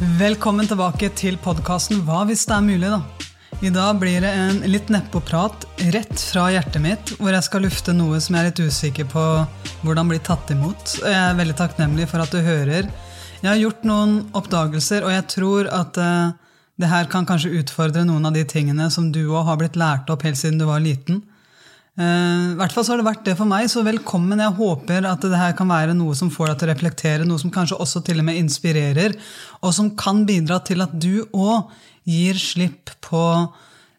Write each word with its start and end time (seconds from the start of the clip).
Velkommen 0.00 0.64
tilbake 0.64 1.10
til 1.12 1.34
podkasten 1.44 1.98
Hva 2.06 2.22
hvis 2.24 2.46
det 2.48 2.54
er 2.56 2.62
mulig, 2.64 2.88
da. 2.88 3.02
I 3.60 3.68
dag 3.68 3.98
blir 4.00 4.22
det 4.24 4.30
en 4.32 4.62
litt 4.72 4.88
nedpå-prat 4.88 5.66
rett 5.92 6.22
fra 6.24 6.46
hjertet 6.54 6.80
mitt, 6.80 7.12
hvor 7.18 7.34
jeg 7.36 7.44
skal 7.44 7.66
lufte 7.66 7.92
noe 7.92 8.16
som 8.24 8.38
jeg 8.38 8.40
er 8.40 8.48
litt 8.48 8.62
usikker 8.64 9.10
på 9.12 9.24
hvordan 9.82 10.08
blir 10.08 10.22
tatt 10.24 10.54
imot. 10.54 10.94
Jeg 11.04 11.18
er 11.18 11.36
veldig 11.36 11.56
takknemlig 11.58 12.06
for 12.08 12.24
at 12.24 12.32
du 12.32 12.40
hører. 12.40 12.88
Jeg 13.42 13.50
har 13.50 13.60
gjort 13.60 13.84
noen 13.90 14.14
oppdagelser, 14.40 15.04
og 15.04 15.12
jeg 15.12 15.26
tror 15.34 15.68
at 15.82 16.00
uh, 16.00 16.32
det 16.80 16.88
her 16.88 17.12
kan 17.12 17.28
kanskje 17.28 17.52
utfordre 17.60 18.06
noen 18.08 18.24
av 18.24 18.32
de 18.32 18.46
tingene 18.48 18.88
som 18.88 19.12
du 19.12 19.26
òg 19.26 19.50
har 19.50 19.60
blitt 19.60 19.76
lært 19.76 20.08
opp 20.08 20.24
helt 20.24 20.40
siden 20.40 20.62
du 20.62 20.64
var 20.70 20.80
liten. 20.80 21.20
Uh, 22.00 22.54
I 22.54 22.56
hvert 22.56 22.72
fall 22.72 22.84
så 22.86 22.94
har 22.94 23.00
det 23.02 23.08
vært 23.10 23.26
det 23.28 23.34
for 23.36 23.48
meg, 23.48 23.66
så 23.68 23.82
velkommen. 23.84 24.40
Jeg 24.40 24.56
håper 24.56 25.04
at 25.04 25.24
det 25.26 25.36
her 25.36 25.56
kan 25.58 25.68
være 25.68 25.92
noe 25.96 26.14
som 26.16 26.30
får 26.32 26.48
deg 26.48 26.60
til 26.60 26.68
å 26.68 26.72
reflektere, 26.72 27.26
noe 27.28 27.42
som 27.42 27.52
kanskje 27.52 27.76
også 27.76 28.00
til 28.06 28.22
og 28.22 28.26
med 28.30 28.38
inspirerer, 28.40 29.16
og 29.60 29.74
som 29.76 29.90
kan 30.00 30.22
bidra 30.28 30.62
til 30.64 30.80
at 30.80 30.94
du 30.96 31.26
òg 31.36 31.74
gir 32.08 32.40
slipp 32.40 32.94
på 33.04 33.24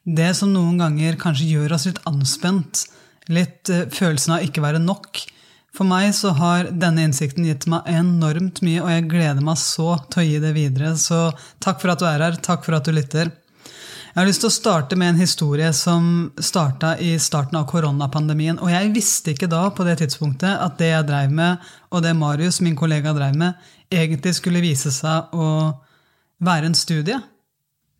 det 0.01 0.31
som 0.39 0.49
noen 0.49 0.81
ganger 0.81 1.19
kanskje 1.21 1.51
gjør 1.51 1.75
oss 1.77 1.85
litt 1.91 2.01
anspent. 2.09 2.87
Litt 3.29 3.69
uh, 3.69 3.85
følelsen 3.93 4.39
av 4.39 4.47
ikke 4.47 4.65
være 4.65 4.81
nok. 4.81 5.21
For 5.77 5.87
meg 5.87 6.09
så 6.17 6.33
har 6.35 6.71
denne 6.73 7.05
innsikten 7.05 7.45
gitt 7.47 7.69
meg 7.69 7.85
enormt 7.87 8.63
mye, 8.65 8.81
og 8.81 8.89
jeg 8.95 9.11
gleder 9.13 9.45
meg 9.45 9.61
så 9.61 9.93
til 10.09 10.23
å 10.23 10.25
gi 10.25 10.41
det 10.41 10.55
videre. 10.57 10.95
Så 10.97 11.27
takk 11.63 11.83
for 11.83 11.93
at 11.93 12.01
du 12.01 12.09
er 12.09 12.25
her. 12.25 12.41
Takk 12.49 12.65
for 12.65 12.75
at 12.79 12.89
du 12.89 12.97
lytter. 12.97 13.29
Jeg 14.11 14.19
har 14.19 14.27
lyst 14.27 14.41
til 14.43 14.49
å 14.49 14.51
starte 14.51 14.97
med 14.99 15.13
en 15.13 15.21
historie 15.21 15.69
som 15.71 16.07
starta 16.43 16.97
i 16.99 17.13
starten 17.15 17.55
av 17.55 17.63
koronapandemien. 17.69 18.57
Og 18.59 18.67
jeg 18.67 18.89
visste 18.91 19.31
ikke 19.31 19.47
da 19.47 19.61
på 19.71 19.85
det 19.87 20.01
tidspunktet 20.01 20.51
at 20.51 20.75
det 20.81 20.89
jeg 20.89 21.07
dreiv 21.07 21.31
med, 21.31 21.63
og 21.95 22.03
det 22.03 22.11
Marius, 22.19 22.59
min 22.59 22.75
kollega, 22.75 23.13
dreiv 23.15 23.39
med, 23.39 23.55
egentlig 23.87 24.33
skulle 24.35 24.63
vise 24.65 24.91
seg 24.91 25.31
å 25.31 25.47
være 26.43 26.67
en 26.67 26.75
studie. 26.75 27.21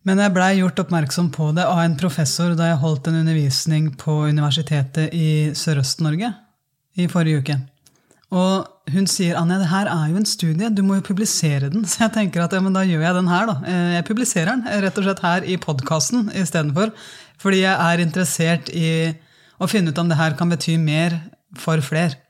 Men 0.04 0.20
jeg 0.20 0.34
blei 0.36 0.50
gjort 0.58 0.84
oppmerksom 0.84 1.32
på 1.32 1.48
det 1.56 1.64
av 1.64 1.80
en 1.80 1.96
professor 1.96 2.52
da 2.58 2.68
jeg 2.74 2.82
holdt 2.84 3.08
en 3.08 3.20
undervisning 3.22 3.88
på 3.96 4.18
Universitetet 4.28 5.16
i 5.16 5.30
Sørøst-Norge 5.56 6.28
i 7.00 7.08
forrige 7.08 7.40
uke. 7.40 7.60
Og 8.32 8.92
hun 8.92 9.06
sier 9.10 9.36
Anja, 9.36 9.58
det 9.60 9.68
her 9.70 9.90
er 9.92 10.06
jo 10.10 10.20
en 10.20 10.28
studie, 10.28 10.70
du 10.72 10.80
må 10.86 10.96
jo 10.98 11.04
publisere 11.06 11.68
den. 11.72 11.84
Så 11.90 12.06
jeg 12.06 12.14
tenker 12.16 12.44
at 12.44 12.56
ja, 12.56 12.62
men 12.64 12.76
da 12.76 12.84
gjør 12.88 13.04
jeg 13.04 13.18
den 13.18 13.30
her, 13.32 13.50
da. 13.50 13.58
Eh, 13.68 13.90
jeg 13.98 14.08
publiserer 14.08 14.54
den 14.54 14.84
rett 14.86 14.98
og 14.98 15.06
slett 15.06 15.22
her 15.26 15.46
i 15.46 15.58
podkasten 15.60 16.32
istedenfor. 16.32 16.94
Fordi 17.42 17.62
jeg 17.64 17.74
er 17.74 18.02
interessert 18.04 18.72
i 18.72 18.88
å 19.62 19.68
finne 19.70 19.92
ut 19.92 20.00
om 20.00 20.10
det 20.10 20.18
her 20.18 20.36
kan 20.38 20.50
bety 20.52 20.78
mer 20.80 21.20
for 21.58 21.82
flere. 21.84 22.21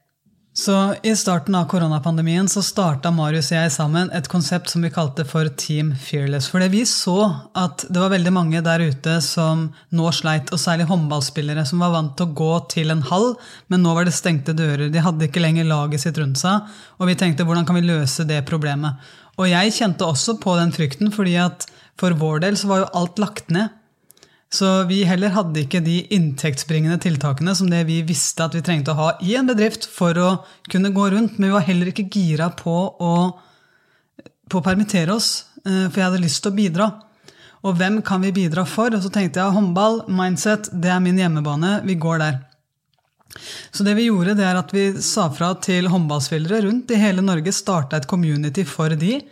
Så 0.54 0.94
I 1.02 1.14
starten 1.16 1.54
av 1.54 1.64
koronapandemien 1.64 2.48
så 2.48 2.60
starta 2.60 3.08
Marius 3.10 3.46
og 3.54 3.56
jeg 3.56 3.70
sammen 3.72 4.10
et 4.12 4.26
konsept 4.28 4.68
som 4.68 4.82
vi 4.84 4.90
kalte 4.92 5.24
for 5.24 5.48
Team 5.56 5.94
Fearless. 5.96 6.50
Fordi 6.52 6.68
vi 6.74 6.82
så 6.88 7.14
at 7.56 7.86
det 7.88 8.02
var 8.02 8.12
veldig 8.12 8.34
mange 8.36 8.60
der 8.60 8.84
ute 8.84 9.14
som 9.24 9.70
nå 9.96 10.10
sleit, 10.12 10.52
og 10.52 10.60
særlig 10.60 10.90
håndballspillere 10.90 11.64
som 11.64 11.80
var 11.80 11.94
vant 11.96 12.12
til 12.18 12.28
å 12.28 12.36
gå 12.36 12.50
til 12.74 12.92
en 12.92 13.00
hall, 13.08 13.30
men 13.72 13.80
nå 13.80 13.96
var 13.96 14.04
det 14.04 14.12
stengte 14.12 14.52
dører. 14.52 14.92
De 14.92 15.00
hadde 15.00 15.30
ikke 15.30 15.40
lenger 15.40 15.70
laget 15.70 16.04
sitt 16.04 16.20
rundt 16.20 16.42
seg, 16.44 16.68
og 17.00 17.08
vi 17.08 17.16
tenkte 17.16 17.48
hvordan 17.48 17.64
kan 17.64 17.80
vi 17.80 17.88
løse 17.88 18.28
det 18.28 18.44
problemet? 18.44 19.00
Og 19.40 19.48
jeg 19.48 19.72
kjente 19.72 20.04
også 20.04 20.36
på 20.36 20.60
den 20.60 20.76
frykten, 20.76 21.08
fordi 21.16 21.38
at 21.40 21.64
for 21.96 22.12
vår 22.12 22.44
del 22.44 22.60
så 22.60 22.68
var 22.68 22.84
jo 22.84 22.92
alt 23.00 23.24
lagt 23.24 23.48
ned. 23.56 23.72
Så 24.52 24.68
vi 24.84 25.00
heller 25.08 25.32
hadde 25.32 25.62
ikke 25.62 25.80
de 25.80 26.02
inntektsbringende 26.12 26.98
tiltakene 27.00 27.54
som 27.56 27.70
det 27.72 27.86
vi 27.88 28.02
visste 28.04 28.44
at 28.44 28.52
vi 28.52 28.60
trengte 28.64 28.92
å 28.92 28.98
ha 28.98 29.06
i 29.24 29.32
en 29.38 29.48
bedrift 29.48 29.86
for 29.88 30.18
å 30.20 30.28
kunne 30.68 30.92
gå 30.92 31.06
rundt. 31.14 31.38
Men 31.38 31.48
vi 31.48 31.54
var 31.54 31.64
heller 31.64 31.88
ikke 31.88 32.10
gira 32.12 32.50
på 32.58 32.74
å, 32.92 33.14
på 34.52 34.60
å 34.60 34.66
permittere 34.66 35.16
oss, 35.16 35.46
eh, 35.64 35.86
for 35.88 36.02
jeg 36.02 36.08
hadde 36.10 36.20
lyst 36.26 36.42
til 36.44 36.52
å 36.52 36.58
bidra. 36.58 36.90
Og 37.62 37.78
hvem 37.78 38.00
kan 38.04 38.20
vi 38.20 38.34
bidra 38.36 38.66
for? 38.68 38.92
Og 38.92 39.04
så 39.04 39.12
tenkte 39.14 39.40
jeg 39.40 39.56
håndball, 39.56 40.02
mindset, 40.12 40.68
det 40.84 40.90
er 40.92 41.00
min 41.00 41.20
hjemmebane. 41.22 41.78
Vi 41.88 41.96
går 42.02 42.20
der. 42.20 42.40
Så 43.72 43.86
det 43.86 43.94
vi 43.96 44.10
gjorde, 44.10 44.36
det 44.36 44.44
er 44.44 44.58
at 44.60 44.72
vi 44.74 44.90
sa 45.00 45.30
fra 45.32 45.54
til 45.64 45.88
håndballspillere 45.88 46.66
rundt 46.66 46.92
i 46.92 47.00
hele 47.00 47.24
Norge, 47.24 47.54
starta 47.56 47.96
et 47.96 48.10
community 48.10 48.66
for 48.68 48.92
de, 49.00 49.22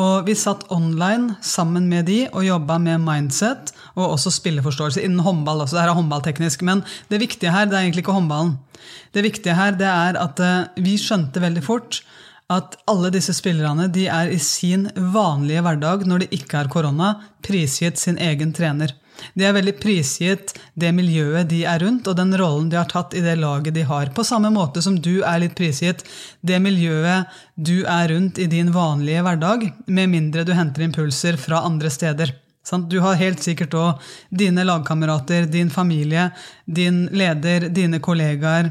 og 0.00 0.24
vi 0.24 0.34
satt 0.38 0.64
online 0.72 1.36
sammen 1.44 1.88
med 1.90 2.06
de 2.08 2.24
og 2.30 2.46
jobba 2.46 2.78
med 2.80 3.02
mindset 3.04 3.74
og 3.92 4.14
også 4.14 4.32
spilleforståelse 4.32 5.02
innen 5.04 5.20
håndball. 5.20 5.60
også. 5.60 5.76
Det 5.76 5.82
her 5.82 5.92
er 5.92 6.00
håndballteknisk, 6.00 6.62
Men 6.62 6.84
det 7.10 7.20
viktige 7.20 7.52
her 7.52 7.66
det 7.66 7.76
er 7.76 7.82
egentlig 7.82 8.04
ikke 8.04 8.16
håndballen. 8.16 8.58
Det 9.12 9.22
viktige 9.22 9.54
her 9.54 9.72
det 9.72 9.86
er 9.86 10.16
at 10.16 10.40
eh, 10.40 10.82
vi 10.82 10.96
skjønte 10.96 11.40
veldig 11.40 11.62
fort 11.62 12.02
at 12.50 12.76
alle 12.88 13.10
disse 13.12 13.34
spillerne 13.36 13.88
de 13.92 14.06
er 14.06 14.32
i 14.32 14.38
sin 14.38 14.88
vanlige 14.96 15.62
hverdag 15.62 16.06
når 16.06 16.24
det 16.24 16.32
ikke 16.32 16.58
er 16.58 16.72
korona, 16.72 17.14
prisgitt 17.44 17.98
sin 17.98 18.18
egen 18.18 18.52
trener. 18.52 18.92
De 19.34 19.46
er 19.46 19.54
veldig 19.56 19.74
prisgitt 19.80 20.54
det 20.78 20.92
miljøet 20.96 21.48
de 21.50 21.62
er 21.68 21.82
rundt, 21.84 22.08
og 22.08 22.18
den 22.18 22.34
rollen 22.38 22.68
de 22.72 22.78
har 22.80 22.90
tatt 22.90 23.14
i 23.16 23.22
det 23.24 23.38
laget 23.40 23.76
de 23.76 23.86
har. 23.88 24.12
På 24.14 24.24
samme 24.26 24.50
måte 24.54 24.82
som 24.84 24.98
du 25.00 25.22
er 25.22 25.42
litt 25.42 25.56
prisgitt 25.58 26.04
det 26.40 26.60
miljøet 26.62 27.30
du 27.54 27.82
er 27.84 28.08
rundt 28.12 28.38
i 28.42 28.48
din 28.50 28.72
vanlige 28.74 29.24
hverdag, 29.24 29.66
med 29.86 30.12
mindre 30.12 30.46
du 30.46 30.54
henter 30.56 30.86
impulser 30.86 31.38
fra 31.40 31.64
andre 31.66 31.90
steder. 31.92 32.34
Du 32.88 33.00
har 33.02 33.18
helt 33.18 33.42
sikkert 33.42 33.74
òg 33.74 34.12
dine 34.30 34.62
lagkamerater, 34.64 35.48
din 35.50 35.70
familie, 35.70 36.30
din 36.66 37.08
leder, 37.10 37.66
dine 37.74 37.98
kollegaer 37.98 38.70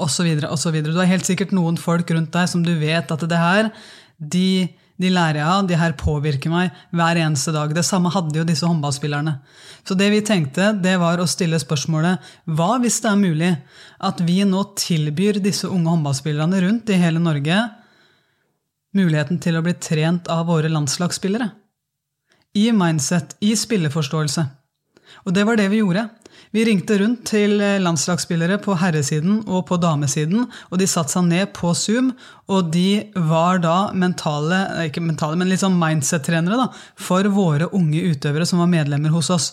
osv. 0.00 0.30
osv. 0.48 0.78
Du 0.82 0.96
har 0.96 1.10
helt 1.10 1.28
sikkert 1.28 1.52
noen 1.52 1.76
folk 1.80 2.10
rundt 2.10 2.32
deg 2.32 2.48
som 2.48 2.64
du 2.64 2.72
vet 2.80 3.12
at 3.12 3.26
det 3.28 3.40
her, 3.40 3.68
de 4.16 4.70
de 5.00 5.10
lærer 5.10 5.40
jeg 5.40 5.48
av, 5.48 5.66
de 5.66 5.78
her 5.78 5.94
påvirker 5.98 6.52
meg 6.52 6.72
hver 6.94 7.18
eneste 7.22 7.54
dag. 7.54 7.72
Det 7.74 7.84
samme 7.86 8.12
hadde 8.12 8.36
jo 8.38 8.46
disse 8.46 8.66
håndballspillerne. 8.68 9.38
Så 9.88 9.96
det 9.98 10.10
vi 10.12 10.20
tenkte, 10.26 10.72
det 10.78 10.94
var 11.00 11.20
å 11.20 11.28
stille 11.30 11.58
spørsmålet 11.60 12.32
hva 12.44 12.76
hvis 12.82 13.00
det 13.02 13.10
er 13.10 13.22
mulig 13.22 13.52
at 14.04 14.22
vi 14.26 14.42
nå 14.48 14.62
tilbyr 14.78 15.40
disse 15.42 15.70
unge 15.70 15.90
håndballspillerne 15.90 16.60
rundt 16.66 16.92
i 16.92 17.00
hele 17.00 17.22
Norge 17.22 17.58
muligheten 18.96 19.40
til 19.42 19.56
å 19.56 19.64
bli 19.64 19.74
trent 19.80 20.28
av 20.30 20.46
våre 20.52 20.70
landslagsspillere? 20.70 21.48
I 22.60 22.68
mindset, 22.76 23.38
i 23.40 23.54
spilleforståelse. 23.56 24.44
Og 25.24 25.32
det 25.32 25.46
var 25.48 25.56
det 25.56 25.70
vi 25.72 25.80
gjorde. 25.80 26.10
Vi 26.52 26.64
ringte 26.68 26.98
rundt 27.00 27.24
til 27.30 27.56
eh, 27.64 27.78
landslagsspillere 27.80 28.58
på 28.60 28.74
herresiden 28.76 29.38
og 29.46 29.64
på 29.70 29.78
damesiden, 29.80 30.44
og 30.68 30.80
de 30.80 30.88
satte 30.90 31.14
seg 31.14 31.24
ned 31.30 31.54
på 31.56 31.72
Zoom, 31.72 32.10
og 32.52 32.68
de 32.74 33.06
var 33.16 33.62
da 33.64 33.76
mentale, 33.96 34.58
eh, 34.74 34.90
ikke 34.90 35.04
mentale, 35.04 35.38
men 35.40 35.48
litt 35.48 35.62
sånn 35.64 35.78
mindset-trenere 35.80 36.68
for 37.00 37.24
våre 37.32 37.70
unge 37.72 38.04
utøvere 38.12 38.44
som 38.48 38.60
var 38.60 38.68
medlemmer 38.72 39.14
hos 39.14 39.32
oss. 39.32 39.48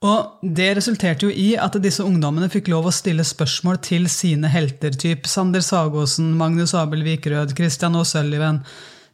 Og 0.00 0.40
Det 0.42 0.70
resulterte 0.78 1.28
jo 1.28 1.30
i 1.30 1.54
at 1.60 1.76
disse 1.84 2.02
ungdommene 2.02 2.48
fikk 2.50 2.72
lov 2.72 2.88
å 2.88 2.94
stille 2.94 3.22
spørsmål 3.22 3.78
til 3.84 4.08
sine 4.10 4.48
helter, 4.48 4.96
typ 4.96 5.28
Sander 5.28 5.60
Sagåsen, 5.60 6.32
Magnus 6.40 6.72
Abelvik 6.74 7.28
Rød, 7.30 7.54
Christian 7.54 7.94
O'Sullivan, 8.00 8.64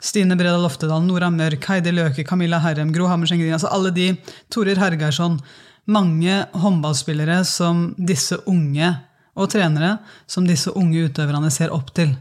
Stine 0.00 0.36
Bredal 0.38 0.62
Loftedal, 0.62 1.02
Nora 1.02 1.28
Mørk, 1.28 1.66
Heidi 1.66 1.92
Løke, 1.92 2.24
Camilla 2.24 2.60
Herrem, 2.62 2.92
Gro 2.94 3.10
Hammer 3.10 3.26
Skjengrin 3.26 3.56
altså 3.58 3.72
Alle 3.74 3.90
de, 3.90 4.12
Torir 4.48 4.78
Hergeirsson 4.78 5.40
mange 5.86 6.38
håndballspillere 6.58 7.42
som 7.46 7.90
disse 7.96 8.38
unge, 8.50 8.92
og 9.36 9.50
trenere 9.52 9.98
som 10.30 10.46
disse 10.48 10.72
unge 10.72 11.10
utøverne 11.10 11.50
ser 11.52 11.74
opp 11.74 11.92
til. 11.96 12.14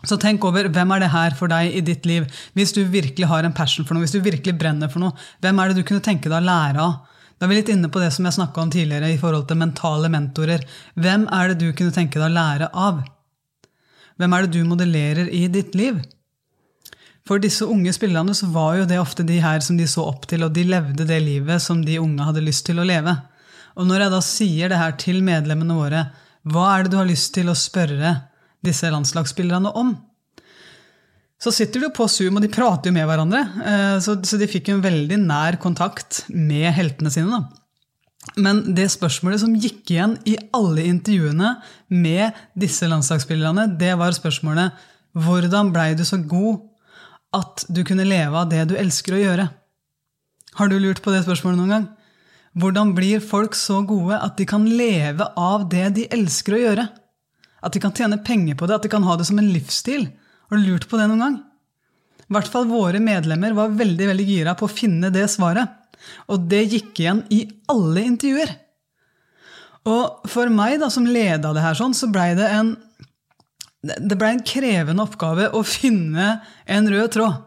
Så 0.00 0.16
tenk 0.16 0.42
over 0.48 0.70
hvem 0.72 0.94
er 0.94 1.02
det 1.02 1.12
her 1.12 1.36
for 1.36 1.52
deg 1.52 1.76
i 1.76 1.82
ditt 1.84 2.06
liv. 2.08 2.24
Hvis 2.56 2.72
du 2.72 2.80
virkelig 2.88 3.28
har 3.28 3.44
en 3.44 3.54
passion 3.54 3.86
for 3.86 3.94
noe, 3.94 4.06
hvis 4.06 4.16
du 4.16 4.24
virkelig 4.24 4.56
brenner 4.58 4.90
for 4.90 5.02
noe, 5.02 5.12
hvem 5.44 5.60
er 5.60 5.70
det 5.70 5.80
du 5.80 5.86
kunne 5.86 6.04
tenke 6.04 6.30
deg 6.32 6.40
å 6.40 6.46
lære 6.46 6.82
av? 6.82 6.94
Da 7.36 7.46
er 7.46 7.52
vi 7.52 7.60
litt 7.60 7.70
inne 7.72 7.88
på 7.92 8.00
det 8.02 8.10
som 8.12 8.26
jeg 8.26 8.36
snakka 8.36 8.64
om 8.64 8.72
tidligere 8.72 9.12
i 9.12 9.20
forhold 9.20 9.46
til 9.48 9.60
mentale 9.60 10.10
mentorer. 10.12 10.64
Hvem 11.00 11.28
er 11.32 11.52
det 11.52 11.60
du 11.60 11.70
kunne 11.76 11.94
tenke 11.94 12.20
deg 12.20 12.28
å 12.28 12.34
lære 12.34 12.68
av? 12.76 13.04
Hvem 14.20 14.34
er 14.36 14.44
det 14.44 14.56
du 14.56 14.66
modellerer 14.68 15.30
i 15.32 15.46
ditt 15.52 15.76
liv? 15.78 16.00
For 17.30 17.38
disse 17.38 17.62
unge 17.62 17.92
spillerne 17.94 18.34
så 18.34 18.48
var 18.50 18.80
jo 18.80 18.86
det 18.90 18.96
ofte 18.98 19.22
de 19.22 19.36
her 19.38 19.62
som 19.62 19.76
de 19.78 19.84
så 19.86 20.02
opp 20.02 20.24
til, 20.26 20.42
og 20.42 20.50
de 20.56 20.64
levde 20.66 21.04
det 21.06 21.20
livet 21.22 21.62
som 21.62 21.84
de 21.86 22.00
unge 22.02 22.24
hadde 22.26 22.42
lyst 22.42 22.64
til 22.66 22.80
å 22.82 22.86
leve. 22.88 23.12
Og 23.78 23.86
når 23.86 24.02
jeg 24.02 24.12
da 24.16 24.18
sier 24.26 24.72
det 24.72 24.80
her 24.80 24.96
til 24.98 25.20
medlemmene 25.22 25.76
våre, 25.78 26.00
hva 26.50 26.64
er 26.72 26.82
det 26.82 26.90
du 26.90 26.96
har 26.98 27.06
lyst 27.06 27.30
til 27.36 27.46
å 27.46 27.54
spørre 27.54 28.16
disse 28.66 28.90
landslagsspillerne 28.90 29.70
om? 29.78 29.92
Så 31.40 31.52
sitter 31.54 31.86
de 31.86 31.92
på 31.94 32.08
Zoom, 32.10 32.40
og 32.40 32.42
de 32.42 32.50
prater 32.50 32.90
jo 32.90 32.96
med 32.98 33.06
hverandre, 33.06 33.44
eh, 33.62 33.94
så 34.02 34.16
de 34.18 34.48
fikk 34.50 34.72
jo 34.72 34.80
en 34.80 34.84
veldig 34.88 35.20
nær 35.22 35.60
kontakt 35.62 36.24
med 36.34 36.66
heltene 36.74 37.14
sine. 37.14 37.30
da. 37.30 38.34
Men 38.42 38.74
det 38.74 38.90
spørsmålet 38.90 39.44
som 39.44 39.54
gikk 39.54 39.94
igjen 39.94 40.18
i 40.28 40.34
alle 40.52 40.82
intervjuene 40.90 41.54
med 41.94 42.42
disse 42.58 42.90
landslagsspillerne, 42.90 43.78
det 43.78 43.94
var 44.02 44.18
spørsmålet 44.18 44.74
hvordan 45.14 45.70
blei 45.72 45.94
du 45.94 46.04
så 46.06 46.18
god 46.18 46.66
at 47.36 47.64
du 47.68 47.82
kunne 47.86 48.06
leve 48.08 48.36
av 48.36 48.48
det 48.50 48.64
du 48.70 48.76
elsker 48.78 49.16
å 49.16 49.22
gjøre. 49.22 49.48
Har 50.58 50.70
du 50.70 50.78
lurt 50.82 51.02
på 51.02 51.12
det 51.14 51.22
spørsmålet 51.26 51.60
noen 51.60 51.74
gang? 51.74 51.88
Hvordan 52.58 52.94
blir 52.96 53.22
folk 53.22 53.54
så 53.54 53.78
gode 53.86 54.18
at 54.18 54.34
de 54.40 54.46
kan 54.50 54.64
leve 54.66 55.28
av 55.38 55.68
det 55.70 55.86
de 55.98 56.08
elsker 56.10 56.56
å 56.56 56.62
gjøre? 56.64 56.88
At 57.60 57.76
de 57.76 57.82
kan 57.82 57.94
tjene 57.94 58.18
penger 58.26 58.56
på 58.58 58.66
det, 58.66 58.80
at 58.80 58.86
de 58.86 58.90
kan 58.90 59.06
ha 59.06 59.14
det 59.18 59.28
som 59.28 59.38
en 59.38 59.52
livsstil? 59.54 60.08
Har 60.50 60.58
du 60.58 60.66
lurt 60.66 60.88
på 60.90 60.98
det 60.98 61.06
noen 61.10 61.22
gang? 61.22 61.36
I 62.26 62.34
hvert 62.34 62.50
fall 62.50 62.66
våre 62.70 62.98
medlemmer 63.02 63.54
var 63.54 63.76
veldig 63.78 64.10
veldig 64.10 64.26
gira 64.26 64.56
på 64.58 64.66
å 64.66 64.72
finne 64.72 65.12
det 65.14 65.26
svaret. 65.30 65.70
Og 66.32 66.48
det 66.50 66.64
gikk 66.72 67.02
igjen 67.02 67.24
i 67.30 67.44
alle 67.70 68.04
intervjuer. 68.06 68.52
Og 69.90 70.28
for 70.28 70.50
meg, 70.52 70.78
da, 70.82 70.90
som 70.92 71.06
leda 71.08 71.52
det 71.56 71.64
her 71.64 71.76
sånn, 71.78 71.94
så 71.96 72.10
blei 72.12 72.32
det 72.38 72.48
en 72.52 72.74
det 73.80 74.16
ble 74.20 74.34
en 74.34 74.42
krevende 74.44 75.04
oppgave 75.06 75.48
å 75.56 75.62
finne 75.64 76.34
en 76.68 76.90
rød 76.92 77.14
tråd. 77.16 77.38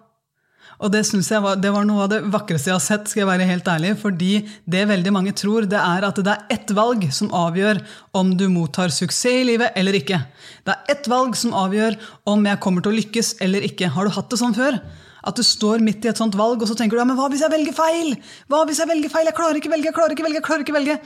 Og 0.84 0.92
det 0.92 1.04
synes 1.08 1.30
jeg 1.32 1.40
var, 1.44 1.60
det 1.62 1.70
var 1.72 1.86
noe 1.88 2.04
av 2.06 2.10
det 2.12 2.20
vakreste 2.34 2.72
jeg 2.72 2.76
har 2.76 2.84
sett, 2.84 3.06
skal 3.08 3.22
jeg 3.22 3.30
være 3.30 3.48
helt 3.48 3.70
ærlig. 3.72 3.94
Fordi 4.02 4.32
det 4.68 4.82
veldig 4.90 5.14
mange 5.16 5.36
tror, 5.38 5.68
det 5.70 5.80
er 5.80 6.08
at 6.08 6.20
det 6.20 6.34
er 6.34 6.58
ett 6.58 6.74
valg 6.76 7.06
som 7.16 7.32
avgjør 7.32 7.80
om 8.20 8.34
du 8.40 8.50
mottar 8.52 8.92
suksess 8.92 9.44
i 9.44 9.46
livet 9.54 9.78
eller 9.80 9.96
ikke. 10.00 10.20
Det 10.66 10.76
er 10.76 10.98
ett 10.98 11.08
valg 11.12 11.38
som 11.40 11.56
avgjør 11.56 11.96
om 12.34 12.44
jeg 12.50 12.62
kommer 12.66 12.84
til 12.84 12.92
å 12.92 13.00
lykkes 13.00 13.36
eller 13.46 13.64
ikke. 13.70 13.94
Har 13.96 14.10
du 14.10 14.16
hatt 14.18 14.34
det 14.34 14.42
sånn 14.42 14.58
før? 14.58 14.82
At 15.24 15.40
du 15.40 15.44
står 15.46 15.84
midt 15.84 16.06
i 16.06 16.12
et 16.12 16.20
sånt 16.20 16.36
valg, 16.40 16.62
og 16.62 16.70
så 16.70 16.76
tenker 16.78 16.98
du 16.98 17.04
ja, 17.04 17.08
men 17.08 17.20
hva 17.20 17.30
hvis 17.32 17.44
jeg 17.46 17.54
velger 17.54 17.76
feil? 17.78 18.14
Hva 18.52 18.64
hvis 18.68 18.82
jeg 18.84 18.90
velger 18.90 19.14
feil? 19.14 19.30
Jeg 19.30 19.38
klarer 19.38 19.60
ikke 19.60 19.72
velge, 19.72 19.90
jeg 19.90 19.98
klarer 19.98 20.16
ikke 20.18 20.28
velge, 20.28 20.40
jeg 20.40 20.48
klarer 20.50 20.66
ikke 20.66 20.78
velge. 20.78 21.00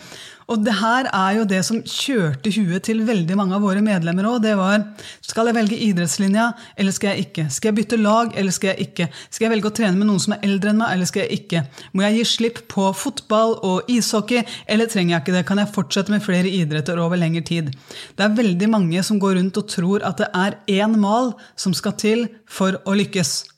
Og 0.47 0.61
det 0.63 0.77
her 0.79 1.09
er 1.11 1.31
jo 1.35 1.45
det 1.47 1.59
som 1.67 1.81
kjørte 1.83 2.51
huet 2.55 2.85
til 2.87 3.01
veldig 3.07 3.35
mange 3.35 3.57
av 3.57 3.65
våre 3.67 3.81
medlemmer 3.83 4.29
òg. 4.29 4.37
Det 4.45 4.53
var 4.55 4.85
skal 5.25 5.49
jeg 5.49 5.57
velge 5.57 5.79
idrettslinja, 5.89 6.45
eller 6.79 6.95
skal 6.95 7.11
jeg 7.11 7.27
ikke? 7.27 7.47
Skal 7.51 7.69
jeg 7.69 7.77
bytte 7.81 7.99
lag, 7.99 8.31
eller 8.39 8.55
skal 8.55 8.71
jeg 8.71 8.87
ikke? 8.87 9.09
Skal 9.27 9.47
jeg 9.47 9.53
velge 9.57 9.71
å 9.71 9.75
trene 9.75 9.99
med 9.99 10.07
noen 10.07 10.23
som 10.23 10.37
er 10.37 10.47
eldre 10.47 10.71
enn 10.71 10.79
meg, 10.79 10.93
eller 10.95 11.09
skal 11.09 11.25
jeg 11.25 11.41
ikke? 11.41 11.65
Må 11.91 12.05
jeg 12.05 12.19
gi 12.19 12.29
slipp 12.31 12.63
på 12.71 12.87
fotball 12.95 13.57
og 13.67 13.91
ishockey, 13.91 14.45
eller 14.71 14.87
trenger 14.91 15.17
jeg 15.17 15.25
ikke 15.25 15.35
det? 15.35 15.43
Kan 15.51 15.61
jeg 15.61 15.73
fortsette 15.75 16.15
med 16.15 16.23
flere 16.23 16.53
idretter 16.61 17.03
over 17.03 17.19
lengre 17.19 17.43
tid? 17.51 17.75
Det 18.15 18.25
er 18.25 18.39
veldig 18.39 18.71
mange 18.71 19.03
som 19.03 19.19
går 19.19 19.35
rundt 19.41 19.59
og 19.59 19.69
tror 19.75 20.07
at 20.07 20.23
det 20.23 20.31
er 20.31 20.57
én 20.79 20.95
mal 20.95 21.35
som 21.59 21.75
skal 21.75 21.99
til 21.99 22.27
for 22.47 22.79
å 22.87 22.95
lykkes. 22.95 23.56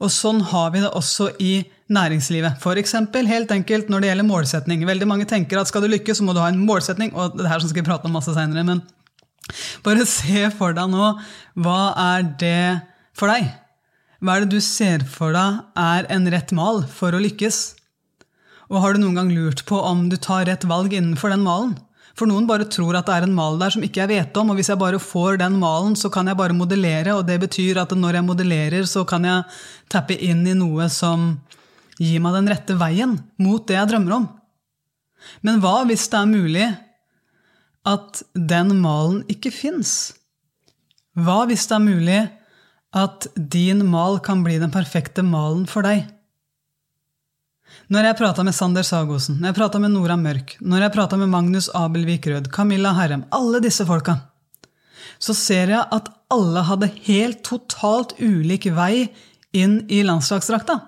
Og 0.00 0.08
sånn 0.12 0.40
har 0.48 0.70
vi 0.72 0.80
det 0.80 0.90
også 0.96 1.28
i 1.44 1.52
næringslivet. 1.92 2.62
F.eks. 2.62 2.94
helt 3.28 3.50
enkelt 3.52 3.90
når 3.92 4.00
det 4.00 4.10
gjelder 4.10 4.28
målsetning. 4.28 4.84
Veldig 4.88 5.08
mange 5.08 5.26
tenker 5.28 5.60
at 5.60 5.68
skal 5.68 5.84
du 5.84 5.90
lykkes, 5.92 6.20
så 6.20 6.24
må 6.24 6.32
du 6.32 6.40
ha 6.40 6.48
en 6.48 6.62
målsetning. 6.64 7.12
Og 7.12 7.36
det 7.36 7.50
her 7.50 7.60
skal 7.60 7.82
vi 7.82 7.88
prate 7.90 8.08
om 8.08 8.16
masse 8.16 8.32
senere, 8.32 8.64
men 8.64 8.84
bare 9.84 10.06
se 10.06 10.46
for 10.54 10.76
deg 10.76 10.92
nå 10.92 11.10
hva 11.58 11.80
er 11.98 12.24
det 12.40 12.80
for 13.18 13.32
deg? 13.32 13.48
Hva 14.20 14.36
er 14.36 14.44
det 14.44 14.54
du 14.54 14.62
ser 14.64 15.04
for 15.08 15.34
deg 15.34 15.60
er 15.80 16.08
en 16.12 16.28
rett 16.32 16.52
mal 16.56 16.84
for 16.88 17.16
å 17.16 17.20
lykkes? 17.20 17.60
Og 18.70 18.84
har 18.84 18.94
du 18.94 19.02
noen 19.02 19.18
gang 19.18 19.30
lurt 19.34 19.64
på 19.68 19.80
om 19.82 20.06
du 20.12 20.16
tar 20.20 20.46
rett 20.46 20.64
valg 20.70 20.94
innenfor 20.94 21.32
den 21.34 21.44
malen? 21.44 21.74
For 22.18 22.28
noen 22.28 22.46
bare 22.48 22.66
tror 22.68 22.98
at 22.98 23.06
det 23.08 23.16
er 23.16 23.26
en 23.26 23.36
mal 23.36 23.58
der 23.60 23.72
som 23.74 23.84
ikke 23.86 24.02
jeg 24.02 24.10
vet 24.10 24.40
om, 24.40 24.50
og 24.50 24.58
hvis 24.58 24.70
jeg 24.72 24.80
bare 24.80 25.00
får 25.02 25.40
den 25.42 25.58
malen, 25.62 25.94
så 25.96 26.10
kan 26.12 26.28
jeg 26.28 26.38
bare 26.38 26.56
modellere, 26.56 27.14
og 27.16 27.26
det 27.28 27.38
betyr 27.42 27.80
at 27.82 27.94
når 27.96 28.18
jeg 28.18 28.26
modellerer, 28.26 28.84
så 28.88 29.04
kan 29.08 29.26
jeg 29.28 29.46
tappe 29.92 30.18
inn 30.18 30.42
i 30.48 30.56
noe 30.58 30.88
som 30.92 31.32
gir 32.00 32.20
meg 32.24 32.36
den 32.38 32.50
rette 32.50 32.76
veien 32.80 33.18
mot 33.40 33.66
det 33.68 33.76
jeg 33.76 33.92
drømmer 33.92 34.16
om. 34.18 34.28
Men 35.44 35.60
hva 35.62 35.82
hvis 35.88 36.08
det 36.10 36.20
er 36.20 36.30
mulig 36.30 36.68
at 37.88 38.22
den 38.34 38.74
malen 38.80 39.22
ikke 39.32 39.52
fins? 39.54 40.12
Hva 41.18 41.44
hvis 41.48 41.66
det 41.68 41.76
er 41.76 41.84
mulig 41.84 42.20
at 42.96 43.28
din 43.36 43.84
mal 43.86 44.18
kan 44.24 44.42
bli 44.44 44.58
den 44.62 44.72
perfekte 44.74 45.22
malen 45.26 45.66
for 45.70 45.86
deg? 45.86 46.08
Når 47.90 48.06
jeg 48.06 48.16
prata 48.20 48.42
med 48.46 48.54
Sander 48.54 48.84
Sagosen, 48.86 49.40
når 49.40 49.50
jeg 49.50 49.56
prata 49.56 49.78
med 49.82 49.90
Nora 49.90 50.14
Mørk, 50.14 50.52
når 50.62 50.84
jeg 50.84 50.92
prata 50.94 51.16
med 51.18 51.26
Magnus 51.32 51.66
Abelvik 51.74 52.28
Rød, 52.30 52.46
Camilla 52.54 52.92
Herrem, 52.94 53.24
alle 53.34 53.58
disse 53.64 53.82
folka, 53.88 54.14
så 55.18 55.34
ser 55.34 55.72
jeg 55.74 55.88
at 55.96 56.10
alle 56.30 56.62
hadde 56.68 56.90
helt 57.08 57.42
totalt 57.48 58.14
ulik 58.22 58.68
vei 58.76 59.08
inn 59.50 59.80
i 59.90 60.04
landslagsdrakta. 60.06 60.78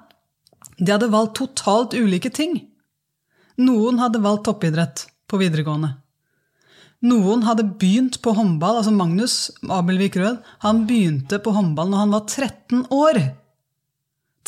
De 0.79 0.95
hadde 0.95 1.11
valgt 1.11 1.41
totalt 1.41 1.99
ulike 1.99 2.31
ting. 2.31 2.55
Noen 3.59 3.99
hadde 3.99 4.23
valgt 4.23 4.47
toppidrett 4.47 5.09
på 5.27 5.43
videregående. 5.43 5.97
Noen 7.03 7.43
hadde 7.43 7.67
begynt 7.83 8.21
på 8.23 8.31
håndball. 8.39 8.79
altså 8.79 8.95
Magnus 8.95 9.51
Abelvik 9.67 10.23
Rød 10.23 10.39
han 10.63 10.87
begynte 10.87 11.43
på 11.43 11.51
håndball 11.51 11.91
når 11.91 12.05
han 12.07 12.15
var 12.15 12.29
13 12.31 12.87
år. 12.95 13.25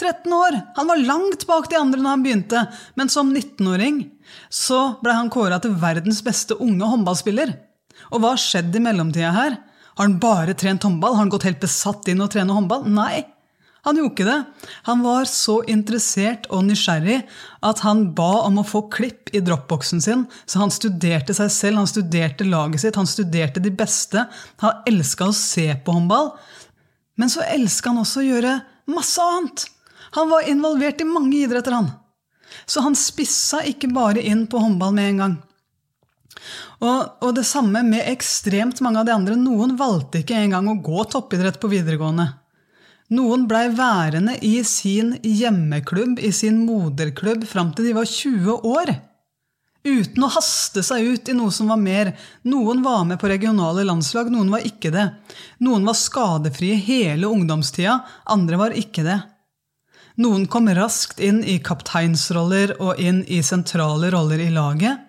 13 0.00 0.32
år! 0.32 0.56
Han 0.76 0.91
var 0.91 1.02
langt 1.06 1.46
bak 1.46 1.69
de 1.70 1.79
andre 1.79 2.00
når 2.02 2.17
han 2.17 2.25
begynte, 2.25 2.64
men 2.99 3.12
som 3.12 3.31
19-åring 3.31 4.00
så 4.50 4.96
ble 5.02 5.14
han 5.14 5.31
kåra 5.31 5.61
til 5.62 5.76
verdens 5.79 6.23
beste 6.26 6.56
unge 6.58 6.88
håndballspiller. 6.91 7.55
Og 8.11 8.20
hva 8.20 8.35
har 8.35 8.43
skjedd 8.43 8.75
i 8.75 8.82
mellomtida 8.82 9.31
her? 9.35 9.61
Har 9.94 10.08
han 10.08 10.19
bare 10.23 10.56
trent 10.58 10.82
håndball? 10.82 11.14
Har 11.14 11.26
han 11.26 11.31
gått 11.32 11.46
helt 11.46 11.62
besatt 11.62 12.11
inn 12.11 12.25
og 12.25 12.32
trene 12.35 12.56
håndball? 12.56 12.88
Nei, 12.91 13.23
han 13.85 13.99
gjorde 13.99 14.14
ikke 14.14 14.26
det. 14.26 14.38
Han 14.88 15.02
var 15.05 15.29
så 15.29 15.58
interessert 15.69 16.47
og 16.49 16.64
nysgjerrig 16.64 17.19
at 17.69 17.82
han 17.85 18.06
ba 18.17 18.47
om 18.47 18.62
å 18.62 18.67
få 18.67 18.87
klipp 18.93 19.29
i 19.37 19.43
dropboxen 19.44 20.00
sin, 20.00 20.25
så 20.49 20.62
han 20.62 20.73
studerte 20.73 21.37
seg 21.37 21.52
selv, 21.52 21.82
han 21.82 21.90
studerte 21.90 22.49
laget 22.49 22.81
sitt, 22.81 22.97
han 22.97 23.08
studerte 23.08 23.62
de 23.62 23.73
beste. 23.75 24.25
Han 24.64 24.88
elska 24.88 25.29
å 25.29 25.37
se 25.37 25.69
på 25.85 25.99
håndball, 25.99 26.32
men 27.20 27.31
så 27.31 27.44
elska 27.44 27.93
han 27.93 28.00
også 28.02 28.25
å 28.25 28.29
gjøre 28.31 28.56
masse 28.90 29.29
annet. 29.37 29.69
Han 30.14 30.31
var 30.31 30.49
involvert 30.49 31.00
i 31.02 31.08
mange 31.08 31.37
idretter, 31.43 31.75
han. 31.75 31.90
Så 32.66 32.84
han 32.84 32.94
spissa 32.94 33.64
ikke 33.66 33.90
bare 33.93 34.22
inn 34.22 34.46
på 34.46 34.61
håndball 34.62 34.94
med 34.94 35.08
en 35.11 35.20
gang. 35.22 35.34
Og, 36.84 37.00
og, 37.22 37.31
det 37.37 37.46
samme 37.49 37.82
med 37.87 38.06
ekstremt 38.11 38.82
mange 38.84 39.00
av 39.00 39.08
de 39.08 39.14
andre. 39.14 39.37
Noen 39.38 39.76
valgte 39.78 40.20
ikke 40.22 40.38
engang 40.38 40.69
å 40.70 40.78
gå 40.84 41.06
toppidrett 41.11 41.61
på 41.62 41.70
videregående. 41.72 42.28
Noen 43.14 43.44
blei 43.49 43.66
værende 43.75 44.37
i 44.43 44.56
sin 44.66 45.14
hjemmeklubb, 45.22 46.19
i 46.19 46.32
sin 46.32 46.62
moderklubb, 46.64 47.44
fram 47.46 47.75
til 47.75 47.90
de 47.90 47.99
var 47.99 48.08
20 48.08 48.70
år. 48.70 48.94
Uten 49.84 50.25
å 50.25 50.31
haste 50.32 50.81
seg 50.87 51.05
ut 51.12 51.28
i 51.28 51.37
noe 51.37 51.52
som 51.52 51.69
var 51.69 51.81
mer. 51.81 52.14
Noen 52.49 52.81
var 52.87 53.05
med 53.05 53.20
på 53.20 53.28
regionale 53.28 53.84
landslag, 53.84 54.31
noen 54.32 54.49
var 54.55 54.64
ikke 54.64 54.94
det. 54.94 55.11
Noen 55.64 55.84
var 55.84 55.99
skadefrie 56.00 56.78
hele 56.81 57.28
ungdomstida, 57.28 57.99
andre 58.32 58.61
var 58.62 58.76
ikke 58.81 59.05
det. 59.05 59.20
Noen 60.22 60.46
kom 60.46 60.69
raskt 60.70 61.19
inn 61.19 61.40
i 61.43 61.56
kapteinsroller 61.64 62.76
og 62.78 63.00
inn 63.02 63.25
i 63.26 63.40
sentrale 63.43 64.12
roller 64.14 64.43
i 64.44 64.52
laget. 64.55 65.00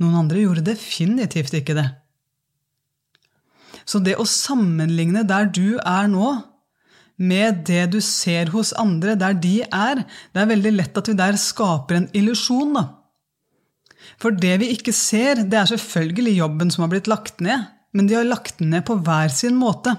Noen 0.00 0.18
andre 0.24 0.42
gjorde 0.42 0.66
definitivt 0.68 1.54
ikke 1.56 1.76
det. 1.78 1.86
Så 3.88 4.02
det 4.04 4.18
å 4.20 4.28
sammenligne 4.28 5.24
der 5.28 5.48
du 5.48 5.78
er 5.80 6.08
nå, 6.12 6.34
med 7.20 7.64
det 7.68 7.90
du 7.92 7.98
ser 8.04 8.48
hos 8.54 8.72
andre, 8.80 9.16
der 9.18 9.34
de 9.36 9.60
er, 9.64 10.04
det 10.32 10.40
er 10.40 10.48
veldig 10.48 10.72
lett 10.72 10.96
at 10.96 11.08
vi 11.10 11.16
der 11.18 11.36
skaper 11.40 11.98
en 11.98 12.08
illusjon. 12.16 12.72
da. 12.76 12.84
For 14.20 14.32
det 14.32 14.54
vi 14.62 14.70
ikke 14.74 14.94
ser, 14.96 15.42
det 15.44 15.58
er 15.58 15.68
selvfølgelig 15.68 16.38
jobben 16.38 16.72
som 16.72 16.86
har 16.86 16.92
blitt 16.94 17.10
lagt 17.12 17.44
ned, 17.44 17.68
men 17.92 18.08
de 18.08 18.16
har 18.16 18.28
lagt 18.28 18.60
den 18.60 18.72
ned 18.72 18.86
på 18.88 18.96
hver 19.04 19.32
sin 19.34 19.58
måte. 19.60 19.96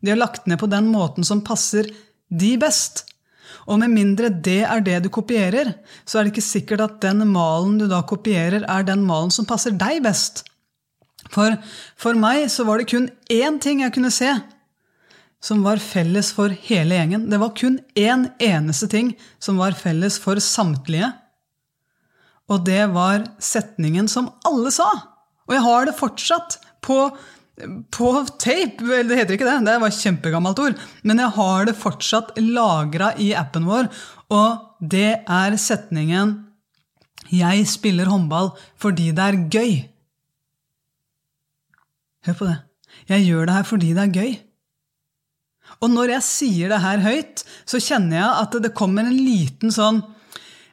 De 0.00 0.12
har 0.12 0.20
lagt 0.20 0.48
ned 0.48 0.60
på 0.60 0.70
den 0.70 0.88
måten 0.92 1.26
som 1.26 1.44
passer 1.44 1.90
de 2.32 2.54
best. 2.60 3.04
Og 3.66 3.78
med 3.82 3.92
mindre 3.92 4.30
det 4.32 4.62
er 4.66 4.82
det 4.84 5.02
du 5.04 5.10
kopierer, 5.12 5.74
så 6.04 6.18
er 6.18 6.24
det 6.24 6.34
ikke 6.34 6.46
sikkert 6.46 6.82
at 6.84 6.96
den 7.04 7.24
malen 7.30 7.76
du 7.78 7.86
da 7.90 8.02
kopierer, 8.06 8.66
er 8.66 8.88
den 8.88 9.04
malen 9.06 9.30
som 9.34 9.46
passer 9.48 9.74
deg 9.78 10.02
best. 10.04 10.44
For, 11.32 11.54
for 11.96 12.18
meg 12.18 12.48
så 12.52 12.66
var 12.68 12.80
det 12.80 12.90
kun 12.90 13.06
én 13.30 13.60
ting 13.62 13.84
jeg 13.84 13.94
kunne 13.94 14.12
se 14.12 14.32
som 15.42 15.64
var 15.66 15.82
felles 15.82 16.30
for 16.34 16.54
hele 16.68 16.96
gjengen. 16.96 17.26
Det 17.30 17.40
var 17.42 17.54
kun 17.58 17.80
én 17.98 18.28
eneste 18.42 18.88
ting 18.90 19.12
som 19.42 19.58
var 19.58 19.74
felles 19.78 20.18
for 20.22 20.38
samtlige. 20.42 21.10
Og 22.50 22.62
det 22.66 22.84
var 22.94 23.26
setningen 23.42 24.10
som 24.10 24.30
alle 24.46 24.70
sa. 24.74 24.90
Og 25.48 25.56
jeg 25.56 25.64
har 25.66 25.88
det 25.88 25.98
fortsatt 25.98 26.58
på 26.84 26.98
på 27.92 28.12
tape. 28.40 28.84
Vel, 28.86 29.08
det 29.08 29.18
heter 29.18 29.36
ikke 29.36 29.48
det, 29.48 29.58
det 29.66 29.78
var 29.82 29.92
et 29.92 30.00
kjempegammelt 30.00 30.62
ord. 30.62 30.80
Men 31.06 31.22
jeg 31.22 31.36
har 31.36 31.68
det 31.68 31.78
fortsatt 31.78 32.34
lagra 32.40 33.12
i 33.20 33.32
appen 33.38 33.68
vår, 33.68 33.90
og 34.32 34.80
det 34.80 35.22
er 35.28 35.58
setningen 35.60 36.40
'Jeg 37.32 37.66
spiller 37.68 38.10
håndball 38.12 38.50
fordi 38.76 39.10
det 39.12 39.24
er 39.24 39.44
gøy'. 39.48 39.88
Hør 42.26 42.34
på 42.34 42.46
det. 42.46 42.58
Jeg 43.08 43.26
gjør 43.26 43.46
det 43.46 43.54
her 43.54 43.62
fordi 43.62 43.92
det 43.96 44.02
er 44.02 44.16
gøy. 44.20 44.32
Og 45.80 45.90
når 45.90 46.12
jeg 46.16 46.22
sier 46.22 46.68
det 46.68 46.80
her 46.82 46.98
høyt, 46.98 47.44
så 47.66 47.80
kjenner 47.80 48.18
jeg 48.18 48.42
at 48.42 48.62
det 48.62 48.74
kommer 48.74 49.06
en 49.06 49.16
liten 49.16 49.72
sånn 49.72 50.02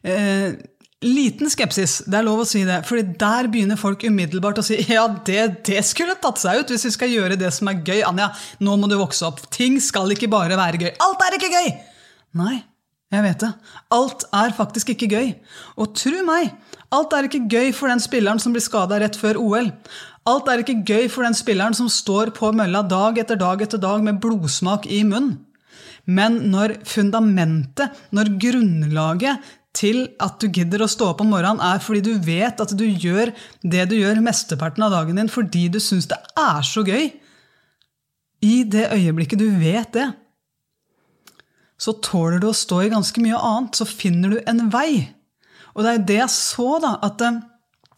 eh, 0.04 0.60
Liten 1.00 1.48
skepsis, 1.48 2.02
det 2.12 2.18
er 2.20 2.26
lov 2.28 2.42
å 2.44 2.48
si 2.48 2.66
det. 2.68 2.82
for 2.84 3.00
der 3.00 3.48
begynner 3.48 3.80
folk 3.80 4.02
umiddelbart 4.04 4.58
å 4.60 4.66
si 4.68 4.82
ja, 4.92 5.06
det, 5.08 5.64
det, 5.70 5.80
skulle 5.88 6.18
tatt 6.20 6.42
seg 6.42 6.60
ut 6.60 6.74
hvis 6.74 6.90
vi 6.90 6.92
skal 6.92 7.14
gjøre 7.14 7.38
det 7.40 7.54
som 7.56 7.70
er 7.72 7.80
gøy. 7.80 8.02
Anja, 8.04 8.28
nå 8.60 8.76
må 8.76 8.90
du 8.92 8.98
vokse 9.00 9.24
opp. 9.30 9.40
Ting 9.56 9.80
skal 9.80 10.12
ikke 10.12 10.28
bare 10.32 10.60
være 10.60 10.82
gøy. 10.82 10.92
Alt 11.06 11.24
er 11.24 11.40
ikke 11.40 11.54
gøy! 11.54 11.72
Nei, 12.40 12.58
jeg 13.16 13.26
vet 13.26 13.46
det. 13.46 13.52
Alt 13.96 14.28
er 14.42 14.52
faktisk 14.58 14.92
ikke 14.92 15.08
gøy. 15.14 15.32
Og 15.80 15.96
tru 15.96 16.20
meg, 16.28 16.52
alt 16.92 17.16
er 17.16 17.30
ikke 17.30 17.46
gøy 17.48 17.72
for 17.78 17.88
den 17.88 18.04
spilleren 18.04 18.44
som 18.44 18.52
blir 18.52 18.66
skada 18.66 19.00
rett 19.00 19.16
før 19.18 19.40
OL. 19.40 19.72
Alt 20.28 20.52
er 20.52 20.66
ikke 20.66 20.82
gøy 20.84 21.08
for 21.08 21.24
den 21.24 21.38
spilleren 21.38 21.78
som 21.78 21.88
står 21.88 22.36
på 22.36 22.52
mølla 22.52 22.84
dag 22.84 23.24
etter 23.24 23.40
dag 23.40 23.64
etter 23.64 23.80
dag 23.80 24.04
med 24.04 24.20
blodsmak 24.20 24.90
i 24.92 25.06
munnen. 25.08 25.46
Men 26.10 26.40
når 26.50 26.80
fundamentet, 26.90 27.94
når 28.16 28.32
grunnlaget 28.42 29.50
til 29.80 30.02
at 30.20 30.38
du 30.42 30.50
gidder 30.52 30.84
å 30.84 30.92
stå 30.92 31.14
opp 31.14 31.24
om 31.24 31.32
morgenen, 31.32 31.62
er 31.64 31.80
fordi 31.84 32.04
du 32.10 32.26
vet 32.26 32.60
at 32.60 32.74
du 32.76 32.86
gjør 32.86 33.32
det 33.64 33.88
du 33.92 33.96
gjør 34.00 34.20
mesteparten 34.24 34.84
av 34.86 34.94
dagen 34.98 35.20
din 35.20 35.32
fordi 35.32 35.68
du 35.72 35.80
syns 35.84 36.10
det 36.12 36.20
er 36.40 36.66
så 36.68 36.84
gøy, 36.84 37.12
i 38.40 38.64
det 38.64 38.90
øyeblikket 38.96 39.40
du 39.42 39.48
vet 39.60 39.92
det, 39.96 40.08
så 41.80 41.96
tåler 42.04 42.42
du 42.44 42.50
å 42.50 42.56
stå 42.56 42.82
i 42.84 42.92
ganske 42.92 43.24
mye 43.24 43.40
annet. 43.40 43.80
Så 43.80 43.88
finner 43.88 44.36
du 44.36 44.40
en 44.44 44.66
vei. 44.72 45.08
Og 45.76 45.86
det 45.86 45.94
er 45.94 46.06
det 46.10 46.18
jeg 46.18 46.34
så, 46.36 46.68
da. 46.84 46.98
at 47.06 47.24
eh, 47.24 47.40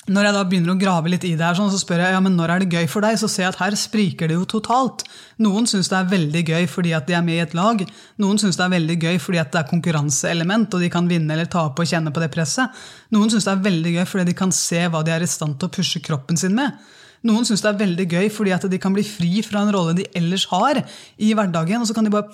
når 0.10 0.25
jeg 0.25 0.34
da 0.34 0.46
begynner 0.50 0.74
å 0.74 0.79
grave 0.81 1.12
litt 1.13 1.25
i 1.27 1.36
det, 1.36 1.46
her, 1.46 1.53
sånn, 1.53 1.70
så 1.70 1.77
spør 1.77 2.00
jeg 2.01 2.15
ja, 2.15 2.22
men 2.25 2.34
når 2.34 2.51
er 2.55 2.63
det 2.63 2.74
gøy 2.74 2.88
for 2.89 3.05
deg. 3.05 3.20
Så 3.22 3.27
ser 3.29 3.46
jeg 3.46 3.53
at 3.53 3.60
her 3.62 3.75
spriker 3.77 4.31
det 4.31 4.34
jo 4.34 4.48
totalt. 4.50 5.03
Noen 5.46 5.67
syns 5.70 5.91
det 5.91 6.00
er 6.00 6.08
veldig 6.10 6.41
gøy 6.48 6.65
fordi 6.72 6.96
at 6.98 7.05
de 7.05 7.13
er 7.13 7.22
med 7.25 7.38
i 7.38 7.43
et 7.43 7.53
lag. 7.58 7.84
Noen 8.24 8.41
syns 8.41 8.58
det 8.58 8.65
er 8.65 8.74
veldig 8.74 8.96
gøy 8.98 9.20
fordi 9.22 9.41
at 9.43 9.51
det 9.53 9.60
er 9.62 9.70
konkurranseelement, 9.70 10.74
og 10.74 10.81
de 10.81 10.89
kan 10.93 11.10
vinne 11.10 11.36
eller 11.36 11.51
tape 11.53 11.86
og 11.86 11.91
kjenne 11.91 12.13
på 12.15 12.24
det 12.24 12.31
presset. 12.34 12.81
Noen 13.13 13.29
syns 13.29 13.46
det 13.46 13.53
er 13.53 13.62
veldig 13.67 13.93
gøy 14.00 14.08
fordi 14.10 14.25
de 14.31 14.36
kan 14.41 14.55
se 14.55 14.81
hva 14.89 15.03
de 15.05 15.13
er 15.13 15.27
i 15.27 15.29
stand 15.29 15.60
til 15.62 15.70
å 15.70 15.75
pushe 15.77 16.01
kroppen 16.01 16.41
sin 16.41 16.58
med. 16.58 16.81
Noen 17.29 17.46
syns 17.46 17.62
det 17.62 17.70
er 17.70 17.79
veldig 17.84 18.08
gøy 18.10 18.31
fordi 18.34 18.55
at 18.55 18.65
de 18.74 18.81
kan 18.81 18.96
bli 18.96 19.05
fri 19.05 19.43
fra 19.46 19.62
en 19.62 19.70
rolle 19.75 19.93
de 20.00 20.08
ellers 20.17 20.48
har 20.50 20.81
i 20.81 21.29
hverdagen. 21.38 21.84
Og 21.84 21.86
så 21.86 21.93
kan 21.93 22.10
de 22.10 22.13
bare 22.13 22.34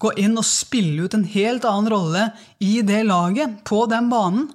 gå 0.00 0.14
inn 0.24 0.40
og 0.40 0.48
spille 0.48 1.04
ut 1.04 1.18
en 1.18 1.28
helt 1.28 1.68
annen 1.68 1.92
rolle 1.92 2.30
i 2.64 2.78
det 2.80 3.04
laget, 3.04 3.60
på 3.68 3.84
den 3.92 4.08
banen. 4.08 4.48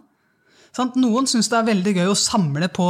Noen 0.97 1.27
syns 1.29 1.49
det 1.49 1.57
er 1.57 1.67
veldig 1.71 1.93
gøy 1.97 2.09
å 2.11 2.17
samle 2.17 2.69
på 2.73 2.85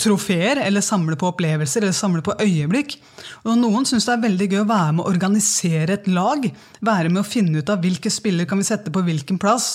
trofeer, 0.00 0.60
eller 0.62 0.84
samle 0.84 1.16
på 1.18 1.30
opplevelser, 1.32 1.82
eller 1.82 1.96
samle 1.96 2.22
på 2.26 2.36
øyeblikk. 2.42 2.96
Og 3.44 3.56
noen 3.58 3.86
syns 3.88 4.06
det 4.06 4.14
er 4.14 4.24
veldig 4.24 4.48
gøy 4.50 4.60
å 4.62 4.68
være 4.68 4.96
med 4.96 5.04
å 5.04 5.10
organisere 5.10 5.96
et 5.96 6.10
lag. 6.10 6.46
Være 6.86 7.12
med 7.12 7.22
å 7.22 7.26
finne 7.26 7.62
ut 7.62 7.72
av 7.72 7.80
hvilke 7.82 8.12
spiller 8.12 8.48
kan 8.48 8.60
vi 8.60 8.68
sette 8.68 8.92
på 8.94 9.02
hvilken 9.06 9.40
plass. 9.42 9.72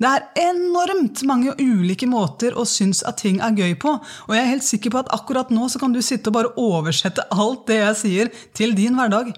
Det 0.00 0.08
er 0.08 0.28
enormt 0.48 1.24
mange 1.28 1.56
ulike 1.58 2.08
måter 2.08 2.56
å 2.56 2.66
synes 2.68 3.02
at 3.08 3.20
ting 3.24 3.42
er 3.44 3.58
gøy 3.58 3.76
på. 3.80 3.96
Og 4.28 4.36
jeg 4.36 4.44
er 4.44 4.52
helt 4.54 4.68
sikker 4.68 4.94
på 4.94 5.02
at 5.02 5.12
akkurat 5.16 5.52
nå 5.54 5.68
så 5.68 5.82
kan 5.82 5.92
du 5.92 6.00
sitte 6.04 6.32
og 6.32 6.38
bare 6.38 6.54
oversette 6.60 7.26
alt 7.34 7.66
det 7.68 7.82
jeg 7.82 8.00
sier, 8.04 8.32
til 8.56 8.74
din 8.76 8.96
hverdag. 8.98 9.34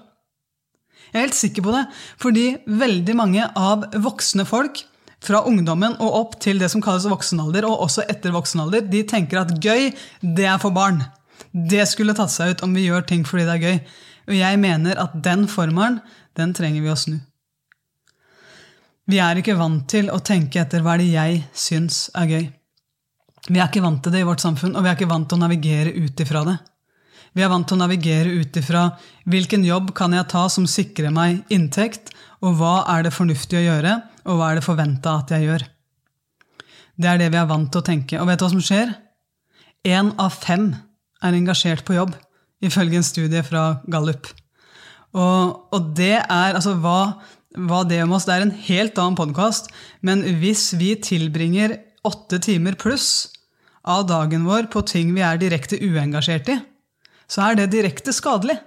Jeg 1.11 1.19
er 1.19 1.25
helt 1.25 1.35
sikker 1.35 1.65
på 1.65 1.73
det, 1.75 1.81
fordi 2.21 2.45
veldig 2.79 3.15
mange 3.19 3.47
av 3.59 3.83
voksne 3.99 4.45
folk 4.47 4.85
fra 5.21 5.43
ungdommen 5.47 5.97
og 6.01 6.15
opp 6.17 6.37
til 6.41 6.61
det 6.61 6.71
som 6.73 6.81
kalles 6.83 7.07
voksenalder, 7.09 7.67
og 7.67 7.85
også 7.85 8.05
etter 8.09 8.33
voksenalder, 8.33 8.85
de 8.89 9.03
tenker 9.07 9.43
at 9.43 9.53
gøy, 9.61 9.91
det 10.21 10.47
er 10.49 10.61
for 10.61 10.73
barn. 10.75 11.03
Det 11.51 11.83
skulle 11.89 12.15
tatt 12.17 12.33
seg 12.33 12.55
ut 12.55 12.63
om 12.65 12.73
vi 12.77 12.87
gjør 12.87 13.05
ting 13.07 13.25
fordi 13.27 13.45
det 13.47 13.57
er 13.57 13.65
gøy. 13.65 13.83
Og 14.31 14.37
jeg 14.37 14.61
mener 14.61 15.01
at 15.01 15.13
den 15.25 15.47
formelen, 15.51 15.99
den 16.37 16.55
trenger 16.57 16.81
vi 16.83 16.91
å 16.93 16.97
snu. 16.97 17.19
Vi 19.11 19.19
er 19.19 19.41
ikke 19.41 19.57
vant 19.59 19.87
til 19.91 20.11
å 20.13 20.21
tenke 20.23 20.61
etter 20.61 20.83
hva 20.85 20.95
det 21.01 21.09
jeg 21.11 21.41
syns 21.57 22.05
er 22.15 22.29
gøy. 22.29 22.43
Vi 23.49 23.57
er 23.57 23.67
ikke 23.67 23.83
vant 23.83 24.03
til 24.05 24.13
det 24.13 24.21
i 24.21 24.27
vårt 24.27 24.43
samfunn, 24.43 24.75
og 24.77 24.85
vi 24.85 24.91
er 24.91 24.97
ikke 24.97 25.09
vant 25.09 25.27
til 25.27 25.39
å 25.39 25.41
navigere 25.41 25.93
ut 25.97 26.21
ifra 26.21 26.45
det. 26.47 26.59
Vi 27.33 27.43
er 27.43 27.51
vant 27.51 27.67
til 27.67 27.77
å 27.77 27.81
navigere 27.81 28.33
ut 28.41 28.57
ifra 28.59 28.89
hvilken 29.31 29.63
jobb 29.65 29.93
kan 29.97 30.13
jeg 30.15 30.29
ta 30.31 30.45
som 30.51 30.67
sikrer 30.69 31.13
meg 31.15 31.41
inntekt, 31.53 32.11
og 32.41 32.57
hva 32.57 32.75
er 32.89 33.05
det 33.05 33.13
fornuftig 33.13 33.59
å 33.59 33.63
gjøre, 33.65 33.95
og 34.25 34.37
hva 34.37 34.51
er 34.51 34.59
det 34.59 34.65
forventa 34.65 35.17
at 35.21 35.33
jeg 35.35 35.47
gjør? 35.47 35.65
Det 37.01 37.09
er 37.09 37.21
det 37.21 37.31
vi 37.33 37.39
er 37.39 37.49
vant 37.49 37.69
til 37.71 37.81
å 37.81 37.85
tenke. 37.85 38.19
Og 38.21 38.27
vet 38.29 38.41
du 38.41 38.45
hva 38.45 38.53
som 38.53 38.63
skjer? 38.65 38.93
Én 39.87 40.11
av 40.21 40.33
fem 40.35 40.71
er 41.21 41.37
engasjert 41.37 41.85
på 41.85 41.95
jobb, 41.97 42.15
ifølge 42.61 42.99
en 42.99 43.05
studie 43.05 43.41
fra 43.45 43.81
Gallup. 43.89 44.29
Og, 45.11 45.69
og 45.73 45.93
det 45.97 46.17
er 46.21 46.55
altså 46.55 46.75
hva, 46.79 47.17
hva 47.67 47.81
det 47.83 47.99
om 48.05 48.13
oss 48.15 48.23
Det 48.27 48.35
er 48.37 48.45
en 48.45 48.53
helt 48.69 48.99
annen 49.01 49.17
podkast, 49.19 49.69
men 50.05 50.23
hvis 50.39 50.69
vi 50.79 50.93
tilbringer 51.03 51.75
åtte 52.07 52.39
timer 52.41 52.77
pluss 52.79 53.31
av 53.81 54.05
dagen 54.09 54.45
vår 54.47 54.69
på 54.71 54.83
ting 54.87 55.11
vi 55.15 55.23
er 55.25 55.41
direkte 55.41 55.79
uengasjert 55.81 56.53
i, 56.53 56.57
så 57.31 57.49
er 57.49 57.59
det 57.59 57.71
direkte 57.73 58.13
skadelig. 58.15 58.57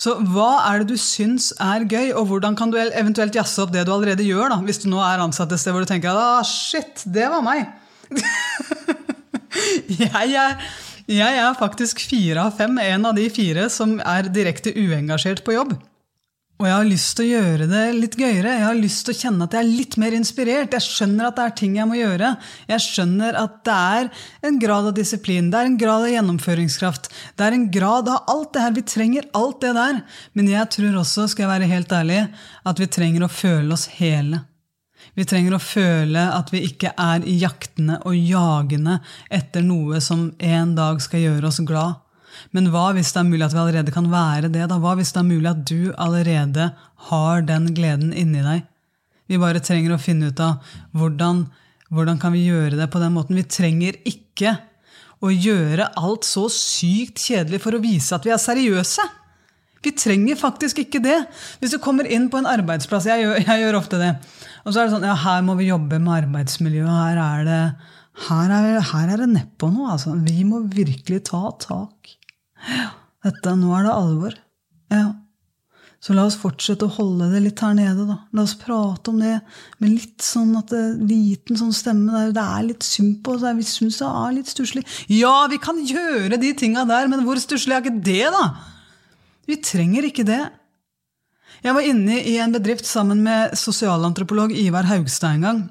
Så 0.00 0.14
hva 0.32 0.50
er 0.68 0.82
det 0.82 0.92
du 0.92 1.00
syns 1.00 1.50
er 1.62 1.86
gøy, 1.88 2.12
og 2.18 2.30
hvordan 2.30 2.56
kan 2.58 2.72
du 2.72 2.78
eventuelt 2.78 3.36
jazze 3.36 3.64
opp 3.64 3.74
det 3.74 3.86
du 3.88 3.92
allerede 3.94 4.26
gjør? 4.26 4.54
da, 4.54 4.60
Hvis 4.66 4.82
du 4.84 4.88
nå 4.92 5.02
er 5.04 5.24
ansatt 5.24 5.52
et 5.52 5.62
sted 5.62 5.74
hvor 5.74 5.84
du 5.84 5.90
tenker 5.90 6.14
ah, 6.14 6.42
shit, 6.46 7.04
det 7.06 7.28
var 7.32 7.44
meg. 7.44 7.66
jeg, 10.04 10.32
er, 10.32 10.56
jeg 11.10 11.42
er 11.42 11.58
faktisk 11.58 12.02
fire 12.04 12.48
av 12.48 12.56
fem, 12.58 12.78
en 12.82 13.10
av 13.10 13.18
de 13.18 13.28
fire 13.32 13.68
som 13.72 13.98
er 14.00 14.30
direkte 14.32 14.74
uengasjert 14.76 15.44
på 15.46 15.56
jobb. 15.58 15.76
Og 16.58 16.66
jeg 16.66 16.74
har 16.74 16.86
lyst 16.88 17.12
til 17.14 17.28
å 17.28 17.38
gjøre 17.38 17.66
det 17.70 17.82
litt 17.94 18.16
gøyere. 18.18 18.56
Jeg 18.56 18.64
har 18.66 18.78
lyst 18.78 19.04
til 19.06 19.14
å 19.14 19.18
kjenne 19.20 19.46
at 19.46 19.52
jeg 19.54 19.62
er 19.62 19.76
litt 19.78 19.96
mer 20.02 20.14
inspirert. 20.16 20.72
Jeg 20.74 20.82
skjønner 20.82 21.28
at 21.28 21.36
det 21.36 21.44
er 21.44 21.52
ting 21.60 21.76
jeg 21.78 21.86
må 21.86 21.94
gjøre. 22.00 22.32
Jeg 22.66 22.82
skjønner 22.82 23.38
at 23.38 23.60
det 23.68 23.76
er 23.98 24.08
en 24.48 24.58
grad 24.64 24.88
av 24.90 24.96
disiplin, 24.96 25.52
det 25.52 25.60
er 25.60 25.68
en 25.70 25.78
grad 25.78 26.08
av 26.08 26.10
gjennomføringskraft. 26.16 27.06
Det 27.38 27.46
er 27.46 27.54
en 27.54 27.68
grad 27.70 28.10
av 28.10 28.32
alt 28.34 28.50
det 28.56 28.64
her. 28.64 28.74
Vi 28.74 28.84
trenger 28.90 29.30
alt 29.38 29.62
det 29.62 29.70
der. 29.78 30.02
Men 30.34 30.50
jeg 30.50 30.72
tror 30.74 30.98
også, 31.04 31.28
skal 31.30 31.46
jeg 31.46 31.52
være 31.52 31.70
helt 31.76 31.94
ærlig, 32.00 32.24
at 32.66 32.82
vi 32.82 32.90
trenger 32.98 33.28
å 33.28 33.30
føle 33.30 33.78
oss 33.78 33.86
hele. 34.00 34.42
Vi 35.14 35.28
trenger 35.30 35.54
å 35.54 35.62
føle 35.62 36.26
at 36.34 36.50
vi 36.50 36.64
ikke 36.66 36.90
er 36.98 37.22
jaktende 37.38 38.00
og 38.02 38.18
jagende 38.18 38.98
etter 39.30 39.62
noe 39.62 40.02
som 40.02 40.32
en 40.42 40.74
dag 40.74 40.98
skal 41.06 41.22
gjøre 41.22 41.52
oss 41.52 41.62
glad. 41.62 42.02
Men 42.56 42.70
hva 42.72 42.90
hvis 42.96 43.12
det 43.14 43.22
er 43.22 43.28
mulig 43.28 43.46
at 43.46 43.54
vi 43.54 43.62
allerede 43.62 43.94
kan 43.94 44.08
være 44.12 44.50
det? 44.52 44.66
da? 44.70 44.80
Hva 44.82 44.96
hvis 44.98 45.12
det 45.14 45.22
er 45.22 45.28
mulig 45.28 45.50
at 45.50 45.62
du 45.68 45.92
allerede 45.96 46.70
har 47.10 47.46
den 47.48 47.70
gleden 47.76 48.12
inni 48.12 48.44
deg? 48.44 48.66
Vi 49.28 49.40
bare 49.40 49.60
trenger 49.64 49.94
å 49.94 50.00
finne 50.00 50.30
ut 50.32 50.40
av 50.40 50.64
hvordan, 50.96 51.44
hvordan 51.92 52.20
kan 52.20 52.32
vi 52.32 52.46
gjøre 52.46 52.78
det 52.80 52.88
på 52.92 53.02
den 53.02 53.14
måten. 53.16 53.36
Vi 53.36 53.44
trenger 53.44 53.98
ikke 54.08 54.56
å 55.24 55.32
gjøre 55.34 55.90
alt 55.98 56.26
så 56.26 56.46
sykt 56.52 57.20
kjedelig 57.26 57.60
for 57.64 57.76
å 57.76 57.82
vise 57.82 58.14
at 58.14 58.26
vi 58.26 58.32
er 58.32 58.40
seriøse. 58.40 59.04
Vi 59.84 59.92
trenger 59.94 60.38
faktisk 60.38 60.80
ikke 60.82 61.02
det. 61.02 61.18
Hvis 61.60 61.74
du 61.74 61.78
kommer 61.82 62.08
inn 62.10 62.26
på 62.30 62.40
en 62.40 62.48
arbeidsplass 62.50 63.06
Jeg 63.06 63.22
gjør, 63.22 63.36
jeg 63.44 63.62
gjør 63.62 63.78
ofte 63.78 64.00
det. 64.00 64.10
Og 64.64 64.72
så 64.72 64.80
er 64.80 64.88
det 64.88 64.94
sånn 64.96 65.06
ja, 65.06 65.14
her 65.22 65.44
må 65.46 65.54
vi 65.58 65.70
jobbe 65.70 66.00
med 66.02 66.24
arbeidsmiljø. 66.24 66.86
Her 66.88 67.20
er 67.22 67.44
det, 67.46 67.60
er, 68.34 68.80
her 68.90 69.12
er 69.12 69.22
det 69.22 69.30
nedpå 69.36 69.70
noe. 69.70 69.92
Altså. 69.94 70.16
Vi 70.26 70.42
må 70.48 70.64
virkelig 70.72 71.22
ta 71.30 71.44
tak. 71.62 72.17
Dette, 73.24 73.54
nå 73.58 73.72
er 73.76 73.88
det 73.88 73.94
alvor. 73.94 74.36
Ja. 74.92 75.06
Så 75.98 76.14
la 76.14 76.28
oss 76.28 76.36
fortsette 76.38 76.86
å 76.86 76.94
holde 76.94 77.26
det 77.32 77.40
litt 77.42 77.60
her 77.64 77.72
nede, 77.74 78.04
da. 78.06 78.20
La 78.36 78.44
oss 78.44 78.54
prate 78.58 79.10
om 79.10 79.18
det 79.18 79.40
med 79.82 79.96
litt 79.96 80.22
sånn 80.22 80.52
at 80.60 80.70
det, 80.70 80.82
liten 81.02 81.58
sånn 81.58 81.74
stemme 81.74 82.12
der. 82.12 82.34
Det 82.36 82.44
er 82.44 82.68
litt 82.68 82.86
synd 82.86 83.16
på 83.26 83.34
oss. 83.34 83.46
Vi 83.58 83.66
syns 83.66 83.98
det 83.98 84.06
er 84.06 84.36
litt 84.36 84.52
stusslig. 84.52 84.84
Ja, 85.10 85.34
vi 85.50 85.58
kan 85.62 85.80
gjøre 85.82 86.38
de 86.38 86.52
tinga 86.58 86.86
der, 86.88 87.10
men 87.10 87.26
hvor 87.26 87.40
stusslig 87.42 87.74
er 87.74 87.82
ikke 87.82 88.04
det, 88.06 88.30
da? 88.34 88.44
Vi 89.48 89.58
trenger 89.64 90.06
ikke 90.06 90.26
det. 90.28 90.44
Jeg 91.64 91.74
var 91.74 91.86
inne 91.90 92.20
i 92.22 92.36
en 92.38 92.54
bedrift 92.54 92.86
sammen 92.86 93.24
med 93.24 93.56
sosialantropolog 93.58 94.54
Ivar 94.54 94.86
Haugstad 94.86 95.34
en 95.34 95.46
gang. 95.48 95.62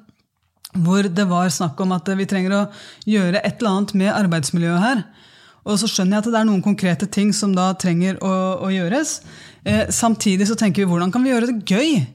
Hvor 0.75 1.07
det 1.07 1.23
var 1.29 1.47
snakk 1.53 1.79
om 1.79 1.93
at 1.95 2.09
vi 2.19 2.27
trenger 2.27 2.57
å 2.57 2.65
gjøre 3.07 3.39
et 3.39 3.61
eller 3.61 3.77
annet 3.77 3.95
med 4.01 4.11
arbeidsmiljøet 4.11 4.83
her. 4.83 5.05
Og 5.67 5.79
så 5.81 5.89
skjønner 5.91 6.17
jeg 6.17 6.25
at 6.25 6.29
det 6.31 6.41
er 6.41 6.49
noen 6.49 6.65
konkrete 6.65 7.09
ting 7.11 7.33
som 7.35 7.55
da 7.55 7.73
trenger 7.79 8.21
å, 8.23 8.33
å 8.63 8.71
gjøres. 8.71 9.19
Eh, 9.67 9.87
samtidig 9.93 10.47
så 10.49 10.55
tenker 10.59 10.83
vi 10.83 10.91
hvordan 10.91 11.11
kan 11.11 11.25
vi 11.25 11.33
gjøre 11.33 11.51
det 11.51 11.65
gøy? 11.67 12.05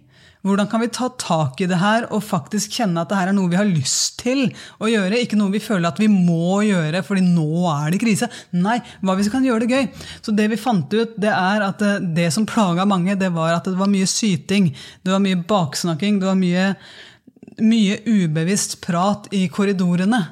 Hvordan 0.43 0.67
kan 0.67 0.83
vi 0.83 0.89
ta 0.91 1.07
tak 1.23 1.61
i 1.63 1.69
det 1.71 1.79
her 1.79 2.09
og 2.11 2.25
faktisk 2.27 2.75
kjenne 2.75 3.05
at 3.05 3.13
det 3.13 3.19
her 3.19 3.31
er 3.31 3.37
noe 3.37 3.51
vi 3.51 3.59
har 3.61 3.69
lyst 3.69 4.17
til 4.25 4.49
å 4.83 4.89
gjøre? 4.91 5.21
Ikke 5.23 5.39
noe 5.39 5.55
vi 5.55 5.63
føler 5.63 5.87
at 5.93 6.01
vi 6.03 6.09
må 6.11 6.65
gjøre 6.67 7.05
fordi 7.07 7.23
nå 7.29 7.63
er 7.71 7.95
det 7.95 8.01
krise. 8.03 8.27
Nei, 8.57 8.81
hva 9.07 9.15
hvis 9.15 9.31
vi 9.31 9.35
kan 9.37 9.47
gjøre 9.47 9.69
det 9.69 9.79
gøy? 9.79 9.87
Så 10.19 10.35
det 10.35 10.49
vi 10.51 10.59
fant 10.59 10.91
ut, 10.91 11.15
det 11.15 11.31
er 11.31 11.63
at 11.69 11.79
det, 11.83 11.95
det 12.19 12.29
som 12.35 12.49
plaga 12.49 12.89
mange, 12.91 13.15
det 13.21 13.31
var 13.37 13.55
at 13.55 13.71
det 13.71 13.79
var 13.79 13.91
mye 13.93 14.09
syting. 14.11 14.73
Det 15.05 15.15
var 15.15 15.23
mye 15.23 15.39
baksnakking. 15.47 16.19
Det 16.19 16.31
var 16.33 16.41
mye, 16.41 16.69
mye 17.63 18.03
ubevisst 18.11 18.81
prat 18.83 19.31
i 19.31 19.45
korridorene. 19.47 20.25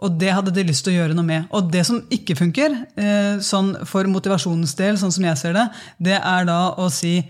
Og 0.00 0.14
det 0.20 0.32
hadde 0.32 0.52
de 0.56 0.64
lyst 0.64 0.86
til 0.86 0.94
å 0.94 1.02
gjøre 1.02 1.16
noe 1.16 1.26
med. 1.26 1.48
Og 1.56 1.68
det 1.72 1.82
som 1.88 2.00
ikke 2.12 2.38
funker, 2.38 2.76
eh, 2.96 3.36
sånn 3.44 3.74
for 3.88 4.08
motivasjonens 4.08 4.72
del, 4.78 4.96
sånn 4.96 5.12
som 5.12 5.26
jeg 5.28 5.36
ser 5.36 5.52
det, 5.56 5.66
det 6.00 6.16
er 6.16 6.46
da 6.48 6.74
å 6.74 6.88
si 6.90 7.28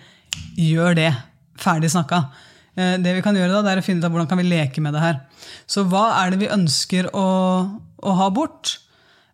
'gjør 0.57 0.95
det'. 0.95 1.17
Ferdig 1.59 1.91
snakka. 1.91 2.31
Eh, 2.77 2.97
det 2.99 3.17
vi 3.17 3.23
kan 3.23 3.35
gjøre 3.35 3.53
da, 3.53 3.63
det 3.63 3.73
er 3.73 3.81
å 3.83 3.85
finne 3.85 3.99
ut 3.99 4.05
av 4.05 4.13
hvordan 4.13 4.29
kan 4.29 4.39
vi 4.39 4.49
leke 4.49 4.81
med 4.81 4.95
det 4.95 5.03
her. 5.03 5.21
Så 5.67 5.85
hva 5.85 6.23
er 6.23 6.31
det 6.31 6.39
vi 6.39 6.55
ønsker 6.55 7.11
å, 7.13 7.27
å 7.99 8.11
ha 8.15 8.31
bort? 8.31 8.79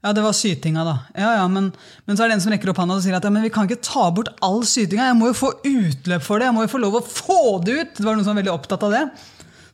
Ja, 0.02 0.12
det 0.12 0.22
var 0.22 0.32
sytinga, 0.32 0.84
da. 0.86 0.96
Ja, 1.18 1.32
ja, 1.40 1.46
men, 1.50 1.72
men, 2.06 2.16
så 2.16 2.24
er 2.24 2.28
det 2.28 2.36
en 2.36 2.40
som 2.44 2.52
rekker 2.52 2.70
opp 2.70 2.78
handa 2.78 2.94
og 2.94 3.02
sier 3.02 3.16
at 3.18 3.24
ja, 3.26 3.30
men 3.30 3.42
vi 3.42 3.50
kan 3.50 3.66
ikke 3.66 3.82
ta 3.82 4.08
bort 4.14 4.28
all 4.44 4.62
sytinga. 4.62 5.08
Jeg 5.10 5.18
må 5.18 5.32
jo 5.32 5.38
få 5.40 5.50
utløp 5.66 6.22
for 6.22 6.38
det. 6.38 6.46
Jeg 6.46 6.54
må 6.54 6.62
jo 6.62 6.70
få 6.70 6.82
lov 6.82 7.00
å 7.00 7.04
få 7.04 7.40
det 7.66 7.74
ut. 7.74 7.96
Det 7.98 8.06
var 8.06 8.14
noen 8.14 8.24
som 8.24 8.34
var 8.34 8.42
veldig 8.42 8.54
opptatt 8.54 8.86
av 8.86 8.94
det. 8.94 9.02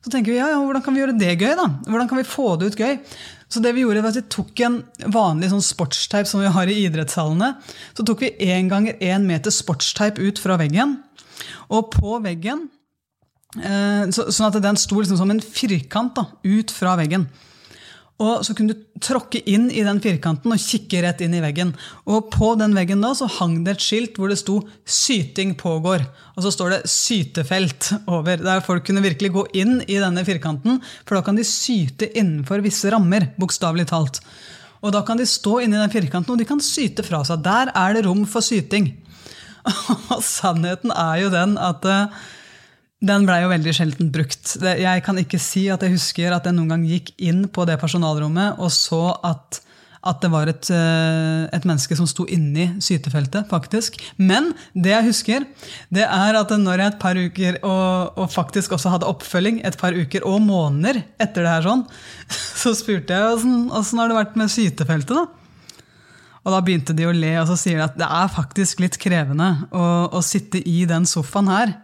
Så 0.02 0.11
tenker 0.11 0.33
vi, 0.33 0.40
ja, 0.40 0.49
ja, 0.50 0.59
hvordan 0.59 0.83
kan 0.83 0.97
vi 0.97 1.02
gjøre 1.02 1.19
det 1.21 1.37
gøy? 1.37 1.52
da? 1.59 1.69
Hvordan 1.87 2.09
kan 2.11 2.19
vi 2.19 2.26
få 2.26 2.47
det 2.59 2.73
ut 2.73 2.81
gøy? 2.81 2.97
Så 3.52 3.61
det 3.61 3.75
vi 3.76 3.85
gjorde 3.85 4.00
var 4.00 4.14
at 4.14 4.16
vi 4.16 4.32
tok 4.32 4.61
en 4.64 4.78
vanlig 5.12 5.50
sånn 5.52 5.64
sportsteip 5.64 6.28
som 6.28 6.40
vi 6.40 6.52
har 6.54 6.71
i 6.71 6.78
idrettshallene. 6.87 7.50
Så 7.92 8.06
tok 8.09 8.25
vi 8.25 8.32
én 8.49 8.71
ganger 8.73 8.97
én 9.04 9.26
meter 9.28 9.52
sportsteip 9.52 10.21
ut 10.23 10.40
fra 10.40 10.56
veggen. 10.61 10.97
Og 11.73 11.90
på 11.92 12.16
veggen 12.25 12.66
eh, 13.61 14.09
så, 14.14 14.28
Sånn 14.32 14.49
at 14.49 14.61
den 14.64 14.80
sto 14.80 15.00
liksom 15.00 15.21
som 15.21 15.32
en 15.35 15.42
firkant 15.44 16.16
da, 16.16 16.28
ut 16.49 16.73
fra 16.73 16.97
veggen. 17.00 17.28
Og 18.23 18.45
så 18.47 18.55
kunne 18.55 18.75
du 18.76 18.83
tråkke 19.02 19.41
inn 19.50 19.67
i 19.75 19.83
den 19.83 19.99
firkanten 20.02 20.52
og 20.55 20.62
kikke 20.62 21.00
rett 21.02 21.23
inn 21.25 21.35
i 21.35 21.43
veggen. 21.43 21.73
Og 22.07 22.31
på 22.31 22.52
den 22.61 22.76
veggen 22.76 23.02
da 23.02 23.11
så 23.19 23.26
hang 23.41 23.59
det 23.67 23.76
et 23.76 23.85
skilt 23.85 24.21
hvor 24.21 24.31
det 24.31 24.38
sto 24.38 24.61
'Syting 24.87 25.57
pågår'. 25.59 26.07
Og 26.37 26.47
så 26.47 26.52
står 26.55 26.71
det 26.71 26.81
'sytefelt' 26.87 27.91
over. 28.07 28.37
Der 28.37 28.61
folk 28.61 28.87
kunne 28.87 29.02
virkelig 29.02 29.33
gå 29.33 29.47
inn 29.55 29.81
i 29.88 29.99
denne 29.99 30.25
firkanten, 30.25 30.81
for 31.05 31.17
da 31.17 31.23
kan 31.23 31.37
de 31.37 31.45
syte 31.45 32.07
innenfor 32.14 32.62
visse 32.62 32.91
rammer. 32.91 33.33
bokstavelig 33.38 33.88
talt. 33.91 34.21
Og 34.83 34.93
da 34.93 35.02
kan 35.02 35.17
de 35.17 35.26
stå 35.26 35.61
inni 35.62 35.79
den 35.79 35.91
firkanten 35.91 36.35
og 36.35 36.38
de 36.38 36.45
kan 36.45 36.61
syte 36.61 37.02
fra 37.02 37.23
seg. 37.25 37.43
Der 37.43 37.71
er 37.75 37.95
det 37.95 38.07
rom 38.07 38.26
for 38.26 38.43
syting. 38.43 38.97
Og 40.14 40.23
sannheten 40.23 40.91
er 40.91 41.23
jo 41.23 41.31
den 41.31 41.55
at 41.59 41.85
uh, 41.87 42.11
den 43.02 43.26
blei 43.26 43.40
jo 43.42 43.50
veldig 43.50 43.75
sjelden 43.75 44.12
brukt. 44.14 44.54
Jeg 44.62 45.02
kan 45.06 45.18
ikke 45.18 45.40
si 45.42 45.66
at 45.73 45.82
jeg 45.82 45.97
husker 45.97 46.35
at 46.37 46.47
jeg 46.47 46.54
noen 46.54 46.76
gang 46.76 46.87
gikk 46.87 47.12
inn 47.23 47.44
på 47.50 47.66
det 47.68 47.80
personalrommet 47.82 48.62
og 48.62 48.71
så 48.75 49.16
at, 49.26 49.59
at 50.06 50.23
det 50.23 50.30
var 50.30 50.50
et, 50.50 50.71
uh, 50.71 51.50
et, 51.50 51.66
menneske 51.66 51.99
som 51.99 52.06
sto 52.11 52.28
inni 52.30 52.68
sytefeltet, 52.82 53.50
faktisk. 53.50 53.99
Men 54.23 54.52
det 54.75 54.94
jeg 54.94 55.09
husker, 55.11 55.50
det 55.90 56.06
er 56.06 56.38
at 56.38 56.54
når 56.54 56.85
jeg 56.85 56.92
et 56.92 57.02
par 57.02 57.18
uker, 57.18 57.61
og, 57.66 58.23
og 58.23 58.32
faktisk 58.32 58.78
også 58.78 58.94
hadde 58.94 59.11
oppfølging 59.11 59.62
et 59.66 59.78
par 59.82 59.99
uker 59.99 60.26
og 60.28 60.38
måneder 60.47 61.02
etter 61.18 61.42
det 61.42 61.54
her 61.56 61.66
sånn, 61.66 61.87
så 62.62 62.75
spurte 62.78 63.18
jeg 63.18 63.35
åssen 63.35 64.02
har 64.02 64.12
det 64.12 64.21
vært 64.23 64.38
med 64.38 64.52
sytefeltet, 64.52 65.16
da? 65.18 65.26
Og 66.42 66.50
da 66.50 66.59
begynte 66.62 66.94
de 66.99 67.04
å 67.06 67.14
le, 67.14 67.37
og 67.38 67.47
så 67.50 67.54
sier 67.59 67.78
de 67.78 67.85
at 67.85 67.99
det 67.99 68.06
er 68.06 68.30
faktisk 68.35 68.80
litt 68.82 68.97
krevende 68.99 69.68
å, 69.71 69.85
å 70.11 70.23
sitte 70.26 70.59
i 70.59 70.82
den 70.90 71.06
sofaen 71.06 71.50
her, 71.50 71.75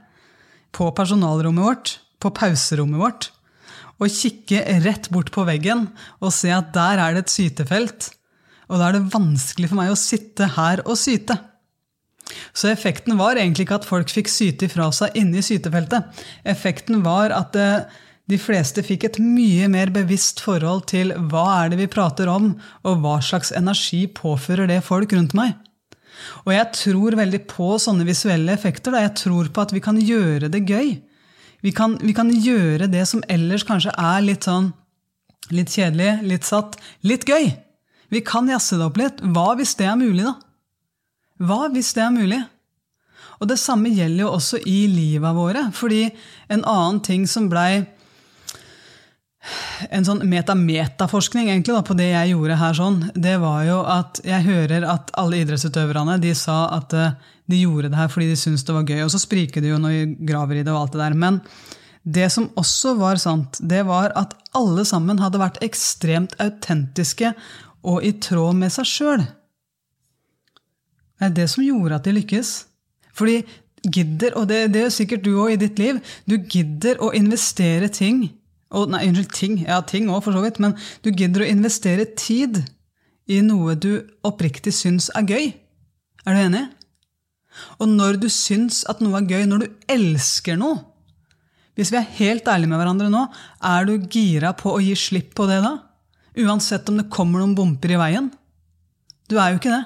på 0.74 0.90
personalrommet 0.96 1.64
vårt, 1.64 1.92
på 2.22 2.32
pauserommet 2.34 3.00
vårt, 3.00 3.30
og 3.98 4.14
kikke 4.14 4.62
rett 4.84 5.08
bort 5.14 5.32
på 5.34 5.44
veggen 5.48 5.88
og 6.20 6.32
se 6.34 6.52
at 6.54 6.70
der 6.74 7.02
er 7.02 7.16
det 7.16 7.26
et 7.26 7.34
sytefelt. 7.34 8.10
Og 8.68 8.78
da 8.78 8.88
er 8.88 8.98
det 8.98 9.12
vanskelig 9.14 9.70
for 9.70 9.80
meg 9.80 9.92
å 9.92 9.98
sitte 9.98 10.50
her 10.54 10.84
og 10.84 10.98
syte. 11.00 11.38
Så 12.52 12.68
effekten 12.68 13.16
var 13.18 13.38
egentlig 13.38 13.64
ikke 13.66 13.78
at 13.80 13.88
folk 13.88 14.12
fikk 14.12 14.28
syte 14.30 14.68
ifra 14.68 14.90
seg 14.94 15.16
inne 15.18 15.40
i 15.40 15.44
sytefeltet. 15.44 16.20
Effekten 16.48 17.00
var 17.06 17.32
at 17.34 17.56
eh, 17.56 17.86
de 18.28 18.36
fleste 18.40 18.84
fikk 18.84 19.06
et 19.08 19.20
mye 19.22 19.70
mer 19.72 19.92
bevisst 19.94 20.42
forhold 20.44 20.84
til 20.92 21.14
hva 21.30 21.46
er 21.62 21.72
det 21.72 21.80
vi 21.80 21.88
prater 21.90 22.28
om, 22.28 22.52
og 22.84 23.00
hva 23.00 23.16
slags 23.24 23.54
energi 23.56 24.04
påfører 24.12 24.68
det 24.68 24.82
folk 24.84 25.14
rundt 25.16 25.36
meg. 25.38 25.56
Og 26.46 26.52
jeg 26.54 26.66
tror 26.76 27.16
veldig 27.18 27.42
på 27.50 27.74
sånne 27.82 28.06
visuelle 28.08 28.54
effekter. 28.54 28.94
Da. 28.94 29.04
Jeg 29.06 29.16
tror 29.22 29.52
på 29.52 29.64
at 29.64 29.74
vi 29.74 29.82
kan 29.84 30.00
gjøre 30.00 30.50
det 30.52 30.64
gøy. 30.68 30.96
Vi 31.64 31.72
kan, 31.74 31.96
vi 32.02 32.14
kan 32.14 32.30
gjøre 32.30 32.86
det 32.90 33.04
som 33.10 33.24
ellers 33.30 33.66
kanskje 33.66 33.94
er 33.98 34.22
litt 34.24 34.46
sånn 34.46 34.72
litt 35.54 35.72
kjedelig, 35.72 36.10
litt 36.28 36.44
satt, 36.44 36.76
litt 37.06 37.24
gøy. 37.28 37.50
Vi 38.12 38.20
kan 38.24 38.48
jazze 38.48 38.78
det 38.78 38.86
opp 38.88 39.00
litt. 39.00 39.20
Hva 39.34 39.52
hvis 39.58 39.74
det 39.78 39.88
er 39.88 39.98
mulig, 40.00 40.24
da? 40.24 40.34
Hva 41.44 41.68
hvis 41.72 41.92
det 41.96 42.04
er 42.04 42.14
mulig? 42.14 42.40
Og 43.38 43.50
det 43.50 43.58
samme 43.60 43.92
gjelder 43.94 44.24
jo 44.24 44.32
også 44.34 44.60
i 44.66 44.80
livet 44.90 45.36
våre. 45.36 45.68
Fordi 45.76 46.08
en 46.50 46.64
annen 46.64 47.00
ting 47.04 47.26
som 47.30 47.48
blei 47.52 47.84
en 49.90 50.06
sånn 50.06 50.22
meta-metaforskning 50.28 51.48
egentlig 51.50 51.76
på 51.86 51.96
det 51.98 52.10
jeg 52.10 52.32
gjorde 52.32 52.58
her, 52.60 52.76
sånn, 52.76 52.98
det 53.14 53.36
var 53.42 53.64
jo 53.68 53.78
at 53.88 54.20
jeg 54.26 54.46
hører 54.46 54.86
at 54.88 55.12
alle 55.20 55.40
idrettsutøverne 55.42 56.18
de 56.22 56.34
sa 56.36 56.60
at 56.76 56.94
eh, 56.96 57.16
de 57.48 57.62
gjorde 57.62 57.90
det 57.92 57.98
her 58.00 58.10
fordi 58.12 58.30
de 58.30 58.38
syntes 58.38 58.66
det 58.66 58.76
var 58.76 58.88
gøy. 58.88 59.02
Og 59.06 59.12
så 59.14 59.20
spriker 59.22 59.64
det 59.64 59.72
jo 59.72 59.80
når 59.80 59.96
de 59.96 60.28
graver 60.28 60.60
i 60.60 60.64
det 60.66 60.74
og 60.74 60.82
alt 60.82 60.96
det 60.96 61.02
der. 61.02 61.18
Men 61.18 61.40
det 62.08 62.28
som 62.32 62.50
også 62.60 62.94
var 63.00 63.20
sant, 63.20 63.60
det 63.60 63.84
var 63.88 64.14
at 64.18 64.34
alle 64.56 64.84
sammen 64.88 65.20
hadde 65.22 65.40
vært 65.40 65.60
ekstremt 65.64 66.36
autentiske 66.42 67.32
og 67.88 68.04
i 68.04 68.14
tråd 68.22 68.58
med 68.58 68.72
seg 68.74 68.88
sjøl. 68.88 69.24
Det 71.18 71.28
er 71.28 71.34
det 71.34 71.48
som 71.50 71.64
gjorde 71.66 71.98
at 71.98 72.06
de 72.06 72.14
lykkes. 72.14 72.52
Fordi 73.16 73.40
gidder, 73.82 74.34
og 74.38 74.48
det, 74.50 74.68
det 74.74 74.84
er 74.86 74.94
sikkert 74.94 75.24
du 75.24 75.32
òg 75.38 75.54
i 75.54 75.60
ditt 75.60 75.78
liv, 75.80 75.98
du 76.28 76.36
gidder 76.38 77.00
å 77.02 77.12
investere 77.16 77.90
ting 77.92 78.26
og, 78.68 78.90
nei, 78.92 79.06
unnskyld, 79.08 79.30
ting. 79.32 79.54
Ja, 79.64 79.80
ting 79.80 80.10
òg, 80.12 80.22
for 80.26 80.36
så 80.36 80.42
vidt. 80.44 80.60
Men 80.60 80.74
du 81.04 81.10
gidder 81.10 81.44
å 81.44 81.48
investere 81.48 82.04
tid 82.18 82.60
i 83.28 83.40
noe 83.44 83.76
du 83.80 83.92
oppriktig 84.26 84.74
syns 84.76 85.08
er 85.16 85.24
gøy. 85.28 85.50
Er 86.28 86.36
du 86.36 86.42
enig? 86.42 86.64
Og 87.80 87.88
når 87.90 88.20
du 88.22 88.28
syns 88.32 88.84
at 88.90 89.00
noe 89.04 89.20
er 89.20 89.28
gøy, 89.30 89.46
når 89.48 89.64
du 89.64 89.68
elsker 89.90 90.58
noe 90.60 90.82
Hvis 91.78 91.90
vi 91.94 91.98
er 92.00 92.14
helt 92.18 92.48
ærlige 92.50 92.70
med 92.70 92.80
hverandre 92.80 93.08
nå, 93.10 93.20
er 93.62 93.86
du 93.86 94.08
gira 94.10 94.50
på 94.58 94.72
å 94.74 94.80
gi 94.82 94.96
slipp 94.98 95.30
på 95.38 95.46
det 95.46 95.60
da? 95.62 95.76
Uansett 96.38 96.88
om 96.90 96.98
det 96.98 97.10
kommer 97.14 97.38
noen 97.38 97.54
bumper 97.54 97.94
i 97.94 98.00
veien? 98.00 98.32
Du 99.30 99.36
er 99.38 99.52
jo 99.52 99.60
ikke 99.60 99.72
det. 99.72 99.84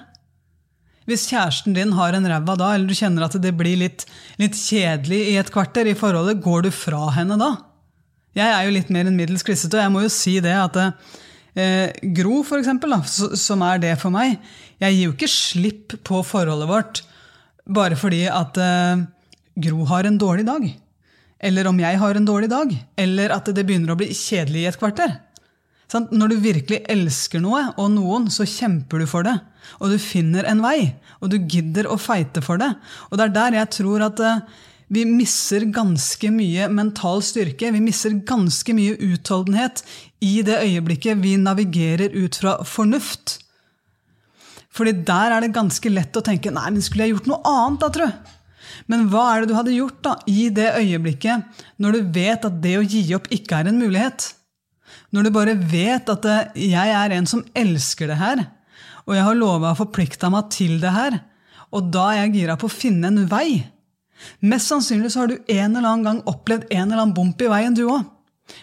Hvis 1.08 1.26
kjæresten 1.28 1.76
din 1.76 1.92
har 1.98 2.16
en 2.16 2.28
ræva 2.30 2.56
da, 2.56 2.70
eller 2.72 2.88
du 2.88 2.96
kjenner 2.96 3.26
at 3.26 3.36
det 3.42 3.52
blir 3.58 3.76
litt, 3.80 4.06
litt 4.40 4.56
kjedelig 4.56 5.20
i 5.32 5.36
et 5.40 5.52
kvarter 5.52 5.90
i 5.90 5.96
forholdet, 5.98 6.40
går 6.44 6.66
du 6.66 6.70
fra 6.74 7.10
henne 7.16 7.36
da? 7.40 7.50
Jeg 8.38 8.48
er 8.48 8.64
jo 8.64 8.74
litt 8.74 8.90
mer 8.92 9.08
enn 9.08 9.16
middels 9.18 9.44
klissete, 9.44 9.76
og 9.76 9.84
jeg 9.84 9.92
må 9.92 10.04
jo 10.04 10.12
si 10.12 10.38
det 10.44 10.54
at 10.56 10.78
eh, 10.80 11.92
Gro, 12.16 12.40
for 12.48 12.62
eksempel, 12.62 12.94
da, 12.94 13.02
som 13.04 13.64
er 13.66 13.82
det 13.82 13.96
for 14.00 14.14
meg 14.14 14.38
Jeg 14.80 14.96
gir 14.96 15.02
jo 15.04 15.16
ikke 15.16 15.28
slipp 15.30 15.96
på 16.06 16.22
forholdet 16.26 16.70
vårt 16.70 17.02
bare 17.72 17.94
fordi 17.98 18.24
at 18.26 18.56
eh, 18.58 19.04
Gro 19.62 19.84
har 19.86 20.08
en 20.08 20.16
dårlig 20.18 20.46
dag. 20.48 20.64
Eller 21.42 21.68
om 21.68 21.78
jeg 21.78 21.98
har 22.00 22.16
en 22.16 22.26
dårlig 22.26 22.48
dag. 22.50 22.72
Eller 22.98 23.34
at 23.34 23.50
det 23.54 23.64
begynner 23.68 23.94
å 23.94 23.98
bli 24.00 24.08
kjedelig 24.16 24.64
i 24.64 24.68
et 24.70 24.78
kvarter. 24.80 25.14
Sånn? 25.92 26.08
Når 26.14 26.32
du 26.32 26.36
virkelig 26.40 26.80
elsker 26.90 27.42
noe 27.44 27.66
og 27.76 27.90
noen, 27.92 28.30
så 28.32 28.46
kjemper 28.48 29.02
du 29.02 29.08
for 29.10 29.26
det. 29.26 29.36
Og 29.78 29.92
du 29.92 29.98
finner 30.00 30.48
en 30.48 30.62
vei. 30.64 30.94
Og 31.20 31.32
du 31.32 31.38
gidder 31.38 31.90
å 31.90 32.00
feite 32.00 32.42
for 32.44 32.60
det. 32.62 32.70
Og 33.10 33.18
det 33.18 33.28
er 33.28 33.34
der 33.36 33.58
jeg 33.60 33.72
tror 33.78 34.06
at 34.08 34.22
eh, 34.24 34.44
vi 34.92 35.04
misser 35.08 35.64
ganske 35.72 36.28
mye 36.34 36.66
mental 36.68 37.22
styrke. 37.24 37.70
Vi 37.72 37.80
misser 37.80 38.18
ganske 38.28 38.74
mye 38.76 38.98
utholdenhet 39.00 39.80
i 40.20 40.42
det 40.44 40.58
øyeblikket 40.66 41.22
vi 41.22 41.38
navigerer 41.40 42.12
ut 42.12 42.36
fra 42.42 42.58
fornuft. 42.68 43.38
Fordi 44.72 44.92
der 45.08 45.32
er 45.32 45.44
det 45.44 45.54
ganske 45.56 45.92
lett 45.92 46.16
å 46.16 46.24
tenke 46.24 46.52
nei, 46.52 46.68
men 46.72 46.84
skulle 46.84 47.06
jeg 47.06 47.16
gjort 47.16 47.32
noe 47.32 47.40
annet 47.48 47.80
da, 47.82 47.90
tru? 47.92 48.06
Men 48.88 49.08
hva 49.12 49.24
er 49.30 49.42
det 49.42 49.52
du 49.52 49.56
hadde 49.56 49.74
gjort 49.76 49.98
da, 50.04 50.14
i 50.28 50.46
det 50.52 50.70
øyeblikket 50.78 51.64
når 51.82 51.96
du 51.96 52.12
vet 52.14 52.46
at 52.48 52.62
det 52.64 52.76
å 52.78 52.84
gi 52.84 53.02
opp 53.16 53.28
ikke 53.32 53.60
er 53.60 53.72
en 53.72 53.80
mulighet? 53.80 54.30
Når 55.12 55.28
du 55.28 55.34
bare 55.34 55.56
vet 55.56 56.08
at 56.08 56.32
jeg 56.56 56.96
er 57.00 57.16
en 57.16 57.28
som 57.28 57.44
elsker 57.56 58.12
det 58.12 58.20
her, 58.20 58.46
og 59.08 59.16
jeg 59.16 59.24
har 59.24 59.36
lova 59.40 59.72
og 59.72 59.80
forplikta 59.80 60.28
meg 60.32 60.52
til 60.52 60.78
det 60.84 60.92
her, 60.92 61.20
og 61.72 61.88
da 61.92 62.10
er 62.12 62.26
jeg 62.26 62.42
gira 62.42 62.60
på 62.60 62.68
å 62.68 62.72
finne 62.72 63.08
en 63.08 63.24
vei 63.28 63.62
Mest 64.40 64.72
sannsynlig 64.72 65.12
så 65.12 65.22
har 65.22 65.30
du 65.30 65.38
en 65.40 65.76
eller 65.76 65.88
annen 65.88 66.08
gang 66.08 66.24
opplevd 66.30 66.68
en 66.70 66.88
eller 66.88 67.02
annen 67.02 67.16
bump 67.16 67.42
i 67.42 67.50
veien, 67.52 67.76
du 67.76 67.86
òg. 67.86 68.08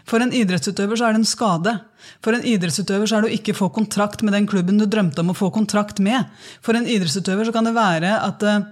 For 0.08 0.22
en 0.22 0.34
idrettsutøver 0.36 1.00
så 1.00 1.08
er 1.08 1.15
det 1.15 1.22
en 1.24 1.30
skade. 1.30 1.74
For 2.24 2.36
en 2.36 2.45
idrettsutøver 2.45 3.10
så 3.10 3.17
er 3.17 3.26
det 3.26 3.32
å 3.32 3.38
ikke 3.39 3.56
få 3.58 3.69
kontrakt 3.74 4.22
med 4.26 4.36
den 4.36 4.48
klubben 4.50 4.78
du 4.80 4.86
drømte 4.86 5.24
om 5.24 5.32
å 5.34 5.38
få 5.38 5.50
kontrakt 5.56 6.02
med. 6.04 6.30
For 6.65 6.78
en 6.78 6.88
idrettsutøver 6.89 7.48
så 7.48 7.56
kan 7.56 7.67
det 7.67 7.76
være 7.78 8.12
at 8.26 8.45
uh, 8.45 8.67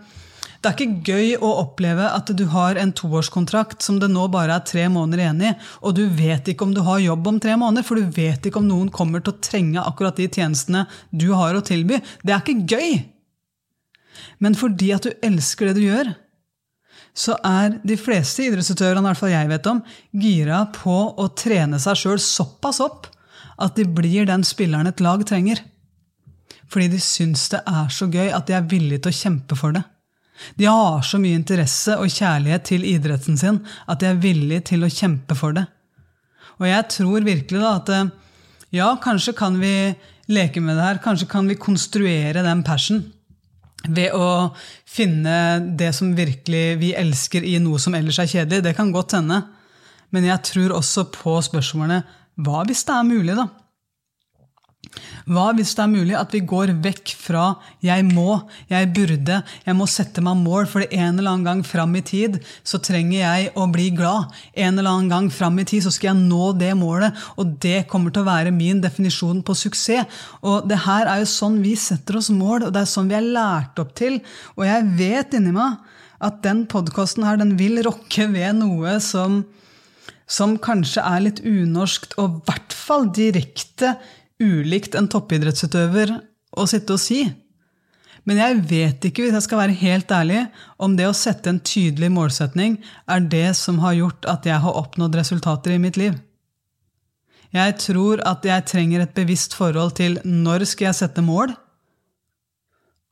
det 0.58 0.70
er 0.70 0.76
ikke 0.76 1.14
gøy 1.14 1.34
å 1.46 1.50
oppleve 1.62 2.08
at 2.10 2.32
du 2.34 2.44
har 2.52 2.80
en 2.82 2.94
toårskontrakt 2.98 3.86
som 3.86 4.00
det 4.02 4.10
nå 4.12 4.26
bare 4.34 4.58
er 4.58 4.66
tre 4.66 4.88
måneder 4.92 5.24
igjen 5.24 5.44
i, 5.50 5.52
og 5.86 5.94
du 6.00 6.04
vet 6.18 6.50
ikke 6.50 6.66
om 6.66 6.74
du 6.74 6.82
har 6.86 7.04
jobb 7.04 7.30
om 7.30 7.38
tre 7.44 7.54
måneder, 7.60 7.86
for 7.86 8.00
du 8.00 8.10
vet 8.16 8.50
ikke 8.50 8.62
om 8.62 8.70
noen 8.70 8.90
kommer 8.94 9.24
til 9.24 9.36
å 9.36 9.44
trenge 9.44 9.84
akkurat 9.84 10.18
de 10.18 10.26
tjenestene 10.28 10.88
du 11.12 11.30
har 11.38 11.56
å 11.56 11.64
tilby. 11.66 12.02
Det 12.26 12.34
er 12.34 12.42
ikke 12.42 12.74
gøy! 12.74 12.98
Men 14.42 14.58
fordi 14.58 14.90
at 14.96 15.06
du 15.06 15.14
elsker 15.26 15.70
det 15.70 15.78
du 15.78 15.86
gjør, 15.86 16.10
så 17.18 17.34
er 17.46 17.80
de 17.88 17.98
fleste 17.98 18.46
idrettsutøverne 18.46 19.02
i 19.02 19.10
hvert 19.10 19.20
fall 19.20 19.34
jeg 19.34 19.50
vet 19.50 19.70
om, 19.72 19.80
gira 20.14 20.62
på 20.76 20.98
å 21.18 21.28
trene 21.38 21.80
seg 21.82 21.98
sjøl 21.98 22.20
såpass 22.22 22.82
opp 22.86 23.10
at 23.58 23.78
de 23.80 23.88
blir 23.90 24.28
den 24.30 24.44
spilleren 24.46 24.90
et 24.90 25.02
lag 25.02 25.24
trenger. 25.26 25.64
Fordi 26.70 26.92
de 26.94 27.00
syns 27.02 27.48
det 27.54 27.64
er 27.66 27.90
så 27.94 28.06
gøy 28.12 28.30
at 28.36 28.46
de 28.50 28.58
er 28.58 28.68
villige 28.70 29.06
til 29.06 29.16
å 29.16 29.20
kjempe 29.22 29.58
for 29.58 29.74
det. 29.74 29.82
De 30.60 30.68
har 30.70 31.02
så 31.02 31.18
mye 31.18 31.40
interesse 31.40 31.96
og 31.98 32.14
kjærlighet 32.14 32.68
til 32.70 32.86
idretten 32.86 33.40
sin 33.40 33.64
at 33.90 34.04
de 34.04 34.12
er 34.12 34.22
villige 34.22 34.68
til 34.74 34.86
å 34.86 34.92
kjempe 34.94 35.38
for 35.40 35.58
det. 35.58 35.66
Og 36.62 36.68
jeg 36.70 36.90
tror 36.94 37.26
virkelig 37.26 37.64
da 37.64 37.74
at 37.80 37.92
ja, 38.76 38.92
kanskje 39.02 39.34
kan 39.38 39.58
vi 39.58 39.74
leke 40.30 40.62
med 40.62 40.78
det 40.78 40.86
her. 40.86 41.02
Kanskje 41.02 41.30
kan 41.32 41.50
vi 41.50 41.58
konstruere 41.58 42.46
den 42.46 42.62
passion 42.68 43.06
ved 43.88 44.16
å 44.16 44.54
finne 44.88 45.60
det 45.80 45.94
som 45.96 46.16
virkelig 46.18 46.78
vi 46.82 46.94
elsker 46.98 47.46
i 47.46 47.58
noe 47.64 47.80
som 47.82 47.96
ellers 47.98 48.20
er 48.24 48.30
kjedelig. 48.32 48.66
Det 48.66 48.76
kan 48.78 48.92
godt 48.96 49.18
hende. 49.18 49.42
Men 50.16 50.28
jeg 50.30 50.44
tror 50.52 50.78
også 50.78 51.08
på 51.14 51.36
spørsmålene 51.44 52.04
hva 52.46 52.64
hvis 52.68 52.86
det 52.88 52.94
er 52.96 53.08
mulig, 53.08 53.36
da? 53.38 53.48
Hva 55.28 55.50
hvis 55.56 55.74
det 55.78 55.84
er 55.84 55.92
mulig 55.92 56.16
at 56.18 56.34
vi 56.34 56.42
går 56.48 56.74
vekk 56.84 57.14
fra 57.20 57.58
'jeg 57.84 58.06
må', 58.06 58.48
'jeg 58.70 58.94
burde', 58.94 59.44
'jeg 59.66 59.76
må 59.76 59.88
sette 59.88 60.22
meg 60.22 60.38
mål', 60.38 60.68
for 60.68 60.82
en 60.82 61.20
eller 61.20 61.32
annen 61.32 61.44
gang 61.44 61.64
fram 61.64 61.96
i 61.96 62.02
tid 62.02 62.40
så 62.64 62.80
trenger 62.80 63.20
jeg 63.20 63.52
å 63.56 63.72
bli 63.72 63.90
glad. 63.90 64.32
En 64.56 64.78
eller 64.78 64.90
annen 64.90 65.10
gang 65.10 65.30
fram 65.30 65.60
i 65.60 65.64
tid 65.64 65.84
så 65.84 65.92
skal 65.92 66.16
jeg 66.16 66.28
nå 66.30 66.58
det 66.58 66.74
målet, 66.78 67.14
og 67.38 67.60
det 67.60 67.88
kommer 67.88 68.12
til 68.12 68.24
å 68.24 68.32
være 68.32 68.52
min 68.52 68.82
definisjon 68.82 69.44
på 69.44 69.56
suksess. 69.56 70.08
Og 70.44 70.68
det 70.68 70.80
her 70.86 71.08
er 71.08 71.20
jo 71.20 71.26
sånn 71.26 71.62
vi 71.62 71.76
setter 71.76 72.18
oss 72.18 72.30
mål, 72.30 72.68
og 72.68 72.74
det 72.74 72.82
er 72.82 72.94
sånn 72.94 73.08
vi 73.08 73.16
er 73.16 73.22
lært 73.22 73.80
opp 73.80 73.94
til. 73.96 74.22
Og 74.58 74.66
jeg 74.66 74.98
vet 74.98 75.34
inni 75.34 75.52
meg 75.52 75.78
at 76.20 76.42
den 76.42 76.66
podkasten 76.66 77.24
her, 77.24 77.38
den 77.38 77.58
vil 77.58 77.84
rokke 77.86 78.28
ved 78.32 78.56
noe 78.56 79.00
som 79.04 79.46
som 80.28 80.58
kanskje 80.60 81.00
er 81.08 81.22
litt 81.24 81.40
unorskt, 81.48 82.18
og 82.20 82.28
i 82.28 82.42
hvert 82.50 82.76
fall 82.76 83.08
direkte 83.16 83.94
ulikt 84.44 84.96
en 84.96 85.10
toppidrettsutøver 85.12 86.14
å 86.58 86.66
sitte 86.70 86.96
og 86.96 87.02
si. 87.02 87.24
Men 88.28 88.42
jeg 88.42 88.62
vet 88.70 89.06
ikke, 89.08 89.24
hvis 89.24 89.36
jeg 89.38 89.46
skal 89.46 89.62
være 89.62 89.80
helt 89.80 90.12
ærlig, 90.12 90.42
om 90.84 90.98
det 91.00 91.08
å 91.08 91.16
sette 91.16 91.52
en 91.52 91.62
tydelig 91.64 92.10
målsetning 92.12 92.76
er 93.08 93.24
det 93.24 93.54
som 93.60 93.80
har 93.84 93.96
gjort 93.96 94.28
at 94.28 94.48
jeg 94.50 94.60
har 94.64 94.80
oppnådd 94.82 95.16
resultater 95.16 95.78
i 95.78 95.82
mitt 95.82 96.00
liv. 96.00 96.18
Jeg 97.56 97.78
tror 97.80 98.20
at 98.28 98.44
jeg 98.44 98.68
trenger 98.68 99.06
et 99.06 99.16
bevisst 99.16 99.56
forhold 99.56 99.96
til 100.00 100.20
når 100.28 100.68
skal 100.68 100.90
jeg 100.90 101.00
sette 101.00 101.24
mål, 101.24 101.56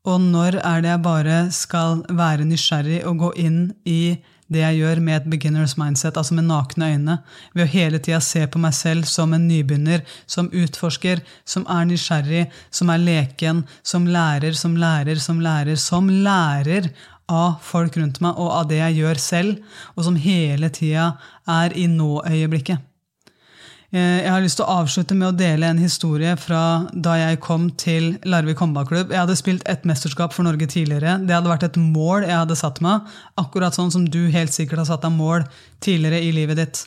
og 0.06 0.22
når 0.22 0.60
er 0.60 0.84
det 0.84 0.92
jeg 0.92 1.04
bare 1.06 1.38
skal 1.56 2.04
være 2.14 2.46
nysgjerrig 2.46 3.00
og 3.10 3.24
gå 3.24 3.32
inn 3.42 3.62
i 3.90 4.18
det 4.51 4.62
jeg 4.62 4.77
gjør 4.79 5.01
med 5.01 5.15
et 5.17 5.27
beginners 5.34 5.73
mindset, 5.79 6.17
altså 6.17 6.36
med 6.38 6.47
nakne 6.49 6.91
øyne, 6.93 7.17
ved 7.55 7.65
å 7.65 7.71
hele 7.71 7.99
tida 7.99 8.19
se 8.21 8.43
på 8.45 8.62
meg 8.62 8.75
selv 8.77 9.10
som 9.10 9.34
en 9.34 9.47
nybegynner, 9.49 10.05
som 10.29 10.51
utforsker, 10.53 11.23
som 11.45 11.65
er 11.71 11.88
nysgjerrig, 11.89 12.45
som 12.69 12.93
er 12.93 13.01
leken, 13.01 13.63
som 13.84 14.05
lærer, 14.05 14.53
som 14.58 14.77
lærer, 14.77 15.21
som 15.21 15.41
lærer, 15.41 15.81
som 15.81 16.10
lærer 16.10 16.91
av 17.31 17.58
folk 17.65 17.97
rundt 17.97 18.21
meg 18.21 18.38
og 18.38 18.51
av 18.53 18.67
det 18.69 18.84
jeg 18.84 18.99
gjør 19.01 19.21
selv, 19.21 19.79
og 19.97 20.05
som 20.05 20.19
hele 20.19 20.69
tida 20.73 21.15
er 21.49 21.73
i 21.73 21.88
nå-øyeblikket. 21.89 22.94
Eh, 23.93 24.24
jeg 24.24 24.32
har 24.32 24.41
lyst 24.41 24.58
til 24.60 24.65
å 24.65 24.80
avslutte 24.82 25.15
med 25.17 25.30
å 25.30 25.38
dele 25.38 25.69
en 25.69 25.82
historie 25.82 26.34
fra 26.41 26.62
da 26.91 27.17
jeg 27.19 27.41
kom 27.43 27.67
til 27.80 28.15
Larvik 28.26 28.63
håndballklubb. 28.63 29.13
Jeg 29.13 29.21
hadde 29.21 29.38
spilt 29.38 29.67
et 29.69 29.86
mesterskap 29.86 30.34
for 30.34 30.48
Norge 30.48 30.67
tidligere. 30.71 31.19
Det 31.21 31.36
hadde 31.36 31.52
vært 31.52 31.67
et 31.69 31.80
mål 31.80 32.26
jeg 32.26 32.36
hadde 32.36 32.58
satt 32.60 32.82
meg. 32.86 33.06
Akkurat 33.41 33.78
sånn 33.78 33.93
som 33.93 34.10
du 34.10 34.26
helt 34.34 34.56
sikkert 34.56 34.84
har 34.84 34.89
satt 34.89 35.06
deg 35.06 35.15
mål 35.15 35.45
tidligere 35.86 36.24
i 36.26 36.34
livet 36.36 36.62
ditt. 36.63 36.86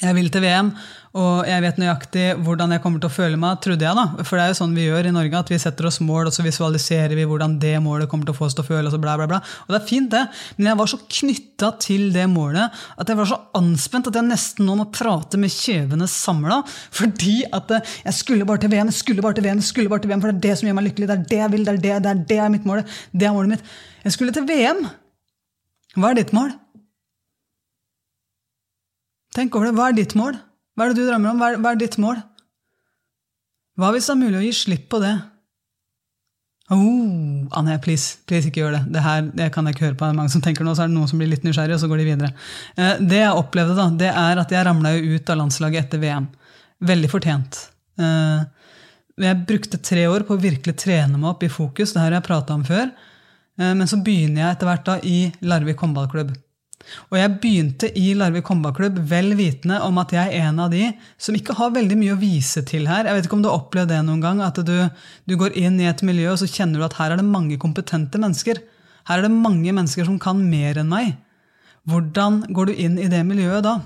Jeg 0.00 0.16
vil 0.16 0.30
til 0.32 0.44
VM, 0.44 0.70
og 1.10 1.42
jeg 1.42 1.62
vet 1.64 1.78
nøyaktig 1.82 2.24
hvordan 2.46 2.70
jeg 2.70 2.82
kommer 2.84 3.02
til 3.02 3.10
å 3.10 3.12
føle 3.12 3.38
meg, 3.40 3.56
trodde 3.64 3.82
jeg. 3.82 3.98
da. 3.98 4.22
For 4.22 4.38
det 4.38 4.44
er 4.44 4.52
jo 4.52 4.58
sånn 4.60 4.76
vi 4.76 4.84
gjør 4.84 5.08
i 5.08 5.14
Norge, 5.14 5.40
at 5.40 5.48
vi 5.50 5.58
setter 5.58 5.88
oss 5.88 5.98
mål, 6.06 6.28
og 6.28 6.34
så 6.36 6.44
visualiserer 6.46 7.16
vi 7.18 7.24
hvordan 7.26 7.56
det 7.62 7.72
målet 7.82 8.06
kommer 8.10 8.28
til 8.28 8.36
å 8.36 8.38
få 8.38 8.46
oss 8.46 8.54
til 8.54 8.62
å 8.62 8.68
føle. 8.68 8.84
Og 8.86 8.94
så 8.94 9.00
bla 9.02 9.16
bla 9.18 9.26
bla. 9.30 9.40
Og 9.66 9.74
det 9.74 9.80
er 9.80 9.88
fint, 9.88 10.06
det, 10.12 10.20
men 10.54 10.68
jeg 10.70 10.78
var 10.78 10.90
så 10.92 11.00
knytta 11.02 11.72
til 11.82 12.04
det 12.14 12.28
målet 12.30 12.78
at 12.94 13.10
jeg 13.10 13.18
var 13.18 13.30
så 13.32 13.40
anspent 13.58 14.06
at 14.06 14.20
jeg 14.20 14.28
nesten 14.28 14.68
nå 14.68 14.76
må 14.78 14.86
prate 14.94 15.40
med 15.42 15.50
kjevene 15.50 16.06
samla. 16.10 16.60
Fordi 16.94 17.40
at 17.58 17.74
eh, 17.74 17.96
jeg 18.04 18.18
skulle 18.20 18.46
bare 18.46 18.62
til 18.62 18.70
VM, 18.70 18.92
jeg 18.92 18.98
skulle 19.00 19.24
bare 19.24 19.38
til 19.38 19.48
VM, 19.48 19.62
jeg 19.64 19.70
skulle 19.72 19.90
bare 19.90 20.04
til 20.04 20.12
VM, 20.12 20.22
for 20.22 20.30
det 20.30 20.38
er 20.38 20.44
det 20.46 20.60
som 20.60 20.70
gjør 20.70 20.78
meg 20.78 20.86
lykkelig. 20.92 21.08
Det 21.10 21.16
er 21.16 21.24
det 21.32 21.40
jeg 21.40 21.54
vil, 21.56 21.64
det 21.66 21.72
er 21.72 21.80
det, 21.80 21.96
det 22.04 22.12
er, 22.12 22.20
det 22.30 22.38
er 22.44 22.52
mitt 22.54 22.68
mål. 22.70 22.84
Det 23.10 23.26
er 23.26 23.34
målet 23.34 23.56
mitt. 23.56 23.72
Jeg 24.04 24.14
skulle 24.14 24.36
til 24.36 24.46
VM. 24.46 24.86
Hva 25.98 26.12
er 26.12 26.20
ditt 26.20 26.30
mål? 26.38 26.54
Tenk 29.34 29.58
over 29.58 29.72
det. 29.72 29.74
Hva 29.74 29.90
er 29.90 29.98
ditt 29.98 30.14
mål? 30.18 30.38
Hva 30.80 30.86
er 30.88 30.94
det 30.94 31.02
du 31.02 31.10
drømmer 31.10 31.34
om? 31.34 31.40
Hva 31.42 31.48
er, 31.52 31.58
hva 31.60 31.70
er 31.74 31.80
ditt 31.82 31.98
mål? 32.00 32.22
Hva 33.76 33.90
hvis 33.92 34.06
det 34.08 34.14
er 34.14 34.20
mulig 34.22 34.38
å 34.38 34.46
gi 34.46 34.52
slipp 34.56 34.86
på 34.88 35.00
det? 35.02 35.12
Oh, 36.72 37.44
Anne, 37.58 37.74
please, 37.84 38.22
please 38.30 38.48
ikke 38.48 38.62
gjør 38.62 38.78
det. 38.78 38.80
Det 38.94 39.02
her 39.04 39.28
det 39.28 39.50
kan 39.52 39.68
jeg 39.68 39.76
ikke 39.76 39.84
høre 39.90 39.98
på. 39.98 40.06
Det 40.06 40.14
er 40.14 40.18
mange 40.22 40.32
som 40.32 40.40
tenker 40.40 40.64
nå, 40.64 40.72
så 40.72 40.86
er 40.86 40.88
det 40.88 40.96
noen 40.96 41.10
som 41.10 41.20
blir 41.20 41.28
litt 41.28 41.44
nysgjerrig, 41.44 41.76
og 41.76 41.82
så 41.82 41.90
går 41.90 42.00
de 42.00 42.06
videre. 42.08 42.32
Eh, 42.80 43.04
det 43.12 43.20
jeg 43.20 43.42
opplevde, 43.42 43.76
da, 43.76 43.86
det 44.00 44.08
er 44.08 44.40
at 44.40 44.56
jeg 44.56 44.66
ramla 44.70 44.94
ut 44.96 45.34
av 45.34 45.40
landslaget 45.42 45.82
etter 45.84 46.00
VM. 46.00 46.30
Veldig 46.88 47.12
fortjent. 47.12 47.60
Eh, 48.00 48.68
jeg 49.26 49.40
brukte 49.52 49.84
tre 49.84 50.08
år 50.08 50.24
på 50.24 50.38
å 50.38 50.40
virkelig 50.48 50.78
trene 50.80 51.20
meg 51.20 51.34
opp 51.34 51.44
i 51.44 51.52
fokus. 51.52 51.92
Det 51.92 52.00
her 52.00 52.08
har 52.08 52.22
jeg 52.22 52.28
prata 52.30 52.56
om 52.56 52.64
før. 52.64 52.88
Eh, 53.60 53.74
men 53.74 53.90
så 53.90 54.00
begynner 54.00 54.46
jeg 54.46 54.56
etter 54.56 54.70
hvert 54.70 54.88
da 54.88 54.96
i 55.04 55.18
Larvik 55.44 55.84
håndballklubb. 55.84 56.32
Og 57.10 57.16
jeg 57.18 57.32
begynte 57.42 57.90
i 57.98 58.12
Larvik 58.18 58.48
håndballklubb 58.50 58.98
vel 59.10 59.34
vitende 59.38 59.80
om 59.84 59.98
at 60.02 60.14
jeg 60.14 60.32
er 60.32 60.48
en 60.48 60.60
av 60.64 60.72
de 60.72 60.88
som 61.20 61.36
ikke 61.36 61.56
har 61.58 61.74
veldig 61.74 61.98
mye 62.00 62.14
å 62.14 62.20
vise 62.20 62.62
til 62.66 62.88
her. 62.90 63.06
Jeg 63.06 63.16
vet 63.16 63.28
ikke 63.28 63.38
om 63.38 63.44
du 63.44 63.50
har 63.50 63.60
opplevd 63.60 63.92
det 63.92 64.00
noen 64.06 64.24
gang, 64.24 64.42
at 64.44 64.58
du, 64.66 64.76
du, 65.28 65.36
går 65.38 65.56
inn 65.60 65.78
i 65.80 65.88
et 65.90 66.04
miljø 66.06 66.32
og 66.32 66.40
så 66.40 66.48
kjenner 66.50 66.80
du 66.80 66.86
at 66.88 66.96
her 66.98 67.14
er 67.14 67.20
det 67.20 67.28
mange 67.28 67.58
kompetente 67.60 68.20
mennesker. 68.22 68.62
Her 69.10 69.20
er 69.20 69.28
det 69.28 69.34
mange 69.34 69.74
mennesker 69.76 70.08
som 70.08 70.18
kan 70.22 70.40
mer 70.50 70.80
enn 70.80 70.90
meg. 70.90 71.14
Hvordan 71.88 72.44
går 72.54 72.70
du 72.70 72.82
inn 72.86 72.98
i 73.00 73.10
det 73.12 73.22
miljøet 73.28 73.64
da? 73.66 73.78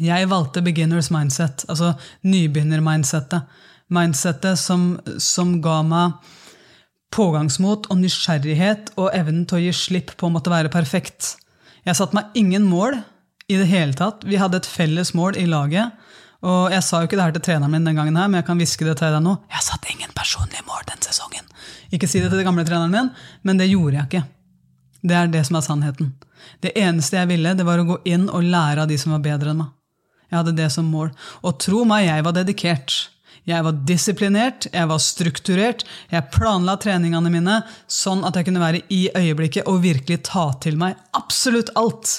Jeg 0.00 0.30
valgte 0.30 0.62
beginners 0.64 1.10
mindset, 1.12 1.66
altså 1.68 1.94
nybegynner-mindsettet. 2.24 3.48
Mindsettet 3.90 4.60
som, 4.60 4.94
som 5.18 5.56
ga 5.64 5.80
meg 5.82 6.36
pågangsmot 7.10 7.88
og 7.90 7.98
nysgjerrighet 7.98 8.92
og 8.94 9.10
evnen 9.16 9.42
til 9.50 9.58
å 9.58 9.62
gi 9.64 9.72
slipp 9.74 10.14
på 10.16 10.28
å 10.28 10.32
måtte 10.32 10.52
være 10.52 10.70
perfekt. 10.72 11.34
Jeg 11.86 11.96
satte 11.98 12.16
meg 12.16 12.36
ingen 12.38 12.66
mål 12.68 12.98
i 13.50 13.58
det 13.58 13.68
hele 13.70 13.96
tatt. 13.96 14.24
Vi 14.28 14.38
hadde 14.40 14.60
et 14.60 14.68
felles 14.68 15.14
mål 15.16 15.38
i 15.40 15.46
laget. 15.50 15.96
Og 16.40 16.72
jeg 16.72 16.84
sa 16.86 17.00
jo 17.00 17.08
ikke 17.08 17.18
det 17.18 17.24
her 17.26 17.34
til 17.36 17.44
treneren 17.50 17.72
min 17.74 17.84
den 17.84 17.98
gangen, 17.98 18.16
her, 18.16 18.28
men 18.30 18.40
jeg 18.40 18.46
kan 18.48 18.60
hviske 18.60 18.86
det 18.86 18.96
til 18.96 19.12
deg 19.12 19.20
nå. 19.24 19.34
Jeg 19.52 19.64
satte 19.66 19.90
ingen 19.92 20.12
personlige 20.16 20.64
mål 20.68 20.86
den 20.88 21.02
sesongen. 21.04 21.50
Ikke 21.92 22.08
si 22.08 22.22
det 22.22 22.30
til 22.30 22.40
den 22.40 22.48
gamle 22.48 22.64
treneren 22.64 22.94
min, 22.94 23.10
men 23.44 23.60
det 23.60 23.68
gjorde 23.68 23.98
jeg 23.98 24.08
ikke. 24.08 24.22
Det 25.04 25.16
er 25.16 25.28
det 25.32 25.42
som 25.48 25.58
er 25.58 25.66
sannheten. 25.66 26.14
Det 26.64 26.72
eneste 26.80 27.18
jeg 27.18 27.28
ville, 27.28 27.52
det 27.56 27.66
var 27.68 27.80
å 27.80 27.88
gå 27.88 27.98
inn 28.08 28.28
og 28.32 28.46
lære 28.46 28.84
av 28.84 28.88
de 28.88 28.96
som 29.00 29.12
var 29.16 29.24
bedre 29.24 29.52
enn 29.52 29.60
meg. 29.60 29.74
Jeg 30.30 30.38
hadde 30.38 30.56
det 30.56 30.68
som 30.72 30.86
mål. 30.86 31.10
Og 31.44 31.58
tro 31.60 31.82
meg, 31.88 32.06
jeg 32.06 32.24
var 32.24 32.36
dedikert. 32.36 32.96
Jeg 33.48 33.64
var 33.64 33.78
disiplinert, 33.88 34.66
jeg 34.72 34.88
var 34.90 35.00
strukturert, 35.02 35.84
jeg 36.12 36.28
planla 36.34 36.76
treningene 36.80 37.32
mine 37.32 37.60
sånn 37.90 38.24
at 38.28 38.36
jeg 38.36 38.48
kunne 38.48 38.62
være 38.62 38.82
i 38.92 39.02
øyeblikket 39.16 39.68
og 39.70 39.82
virkelig 39.84 40.20
ta 40.28 40.50
til 40.62 40.78
meg 40.80 40.98
absolutt 41.16 41.72
alt. 41.80 42.18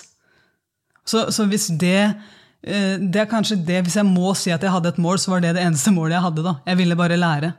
Så, 1.05 1.27
så 1.33 1.45
hvis 1.49 1.69
det 1.81 1.97
eh, 2.01 2.97
det 3.01 3.23
er 3.23 3.29
kanskje 3.29 3.57
det, 3.65 3.81
Hvis 3.85 3.97
jeg 3.97 4.05
må 4.05 4.35
si 4.37 4.51
at 4.53 4.61
jeg 4.61 4.71
hadde 4.71 4.93
et 4.93 5.01
mål, 5.01 5.19
så 5.19 5.33
var 5.33 5.41
det 5.41 5.55
det 5.57 5.65
eneste 5.65 5.93
målet 5.93 6.17
jeg 6.17 6.25
hadde. 6.27 6.45
da. 6.45 6.55
Jeg 6.67 6.77
ville 6.77 6.97
bare 6.99 7.17
lære. 7.17 7.53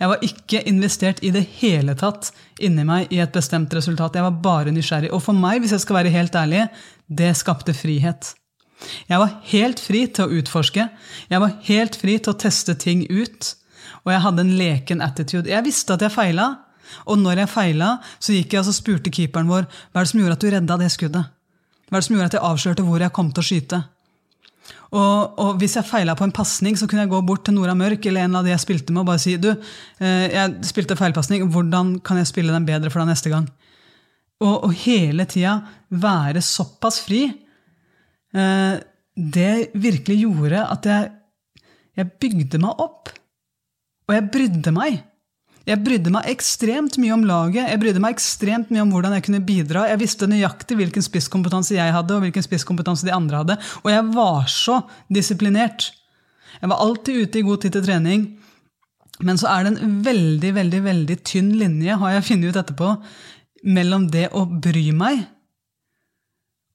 Jeg 0.00 0.08
var 0.08 0.22
ikke 0.24 0.62
investert 0.64 1.18
i 1.20 1.30
det 1.34 1.42
hele 1.60 1.92
tatt 1.98 2.30
inni 2.64 2.86
meg 2.88 3.10
i 3.12 3.20
et 3.20 3.34
bestemt 3.34 3.74
resultat. 3.76 4.16
Jeg 4.16 4.24
var 4.24 4.38
bare 4.40 4.72
nysgjerrig. 4.72 5.12
Og 5.12 5.20
for 5.20 5.36
meg, 5.36 5.60
hvis 5.60 5.74
jeg 5.76 5.84
skal 5.84 5.98
være 6.00 6.12
helt 6.14 6.36
ærlig, 6.40 6.62
det 7.04 7.34
skapte 7.36 7.74
frihet. 7.76 8.32
Jeg 9.10 9.20
var 9.20 9.36
helt 9.52 9.80
fri 9.82 10.04
til 10.08 10.26
å 10.26 10.40
utforske. 10.40 10.86
Jeg 11.30 11.42
var 11.42 11.56
helt 11.66 11.98
fri 12.00 12.16
til 12.18 12.32
å 12.32 12.40
teste 12.40 12.76
ting 12.80 13.04
ut. 13.10 13.54
Og 14.04 14.14
jeg 14.14 14.24
hadde 14.24 14.44
en 14.46 14.56
leken 14.58 15.04
attitude. 15.04 15.50
Jeg 15.50 15.66
visste 15.66 15.96
at 15.96 16.04
jeg 16.04 16.14
feila. 16.14 16.50
Og 17.06 17.20
når 17.20 17.44
jeg 17.44 17.52
feila, 17.52 17.92
så 18.18 18.34
gikk 18.34 18.56
jeg 18.56 18.64
og 18.64 18.74
spurte 18.74 19.12
keeperen 19.14 19.50
vår 19.50 19.68
hva 19.68 20.00
er 20.00 20.06
det 20.06 20.10
som 20.10 20.22
gjorde 20.22 20.36
at 20.38 20.42
du 20.42 20.50
redda 20.54 20.78
det 20.80 20.90
skuddet. 20.90 21.30
Hva 21.86 21.98
er 21.98 22.02
det 22.02 22.06
som 22.08 22.16
gjorde 22.16 22.30
at 22.30 22.36
jeg 22.38 22.46
avslørte 22.48 22.86
hvor 22.86 23.02
jeg 23.04 23.14
kom 23.14 23.30
til 23.34 23.42
å 23.42 23.46
skyte. 23.46 23.80
Og, 24.90 25.38
og 25.38 25.60
hvis 25.60 25.76
jeg 25.78 25.86
feila 25.86 26.16
på 26.18 26.26
en 26.26 26.34
pasning, 26.34 26.74
så 26.78 26.88
kunne 26.90 27.04
jeg 27.04 27.12
gå 27.12 27.20
bort 27.26 27.44
til 27.46 27.54
Nora 27.54 27.76
Mørk 27.78 28.06
eller 28.10 28.26
en 28.26 28.40
av 28.40 28.46
de 28.46 28.50
jeg 28.50 28.62
spilte 28.62 28.94
med, 28.94 29.04
og 29.04 29.10
bare 29.12 29.22
si 29.22 29.36
du, 29.38 29.52
eh, 30.02 30.24
jeg 30.34 30.66
spilte 30.66 30.98
feilpasning, 30.98 31.44
hvordan 31.50 31.96
kan 32.06 32.18
jeg 32.18 32.30
spille 32.30 32.54
den 32.54 32.66
bedre 32.66 32.90
for 32.90 33.02
deg 33.02 33.12
neste 33.12 33.30
gang? 33.30 33.46
Og, 34.42 34.66
og 34.66 34.74
hele 34.82 35.26
tida 35.30 35.60
være 35.94 36.42
såpass 36.42 36.98
fri 37.06 37.28
det 38.30 39.54
virkelig 39.74 40.16
gjorde 40.22 40.64
at 40.70 40.86
jeg, 40.86 41.08
jeg 41.98 42.12
bygde 42.22 42.60
meg 42.62 42.82
opp. 42.82 43.10
Og 44.08 44.16
jeg 44.16 44.26
brydde 44.34 44.74
meg. 44.74 45.00
Jeg 45.68 45.78
brydde 45.84 46.10
meg 46.10 46.26
ekstremt 46.32 46.96
mye 46.98 47.12
om 47.14 47.22
laget, 47.28 47.68
jeg 47.68 47.78
brydde 47.82 48.00
meg 48.02 48.14
ekstremt 48.16 48.70
mye 48.72 48.82
om 48.82 48.92
hvordan 48.94 49.12
jeg 49.14 49.24
kunne 49.26 49.42
bidra. 49.46 49.84
Jeg 49.90 50.00
visste 50.00 50.26
nøyaktig 50.30 50.78
hvilken 50.78 51.04
spisskompetanse 51.04 51.76
jeg 51.76 51.94
hadde, 51.94 52.16
og 52.16 52.24
hvilken 52.24 52.46
spisskompetanse 52.46 53.06
de 53.06 53.14
andre 53.14 53.42
hadde. 53.42 53.56
Og 53.84 53.90
jeg 53.92 54.06
var 54.16 54.48
så 54.50 54.80
disiplinert. 55.12 55.90
Jeg 56.58 56.72
var 56.72 56.80
alltid 56.82 57.20
ute 57.22 57.38
i 57.38 57.44
god 57.46 57.62
tid 57.62 57.76
til 57.76 57.84
trening. 57.86 58.24
Men 59.20 59.38
så 59.38 59.50
er 59.52 59.66
det 59.66 59.74
en 59.76 60.00
veldig, 60.06 60.54
veldig, 60.56 60.80
veldig 60.86 61.18
tynn 61.28 61.52
linje, 61.60 61.98
har 62.00 62.16
jeg 62.16 62.26
funnet 62.30 62.50
ut 62.50 62.62
etterpå, 62.64 62.94
mellom 63.68 64.08
det 64.10 64.30
å 64.32 64.46
bry 64.48 64.88
meg 64.96 65.26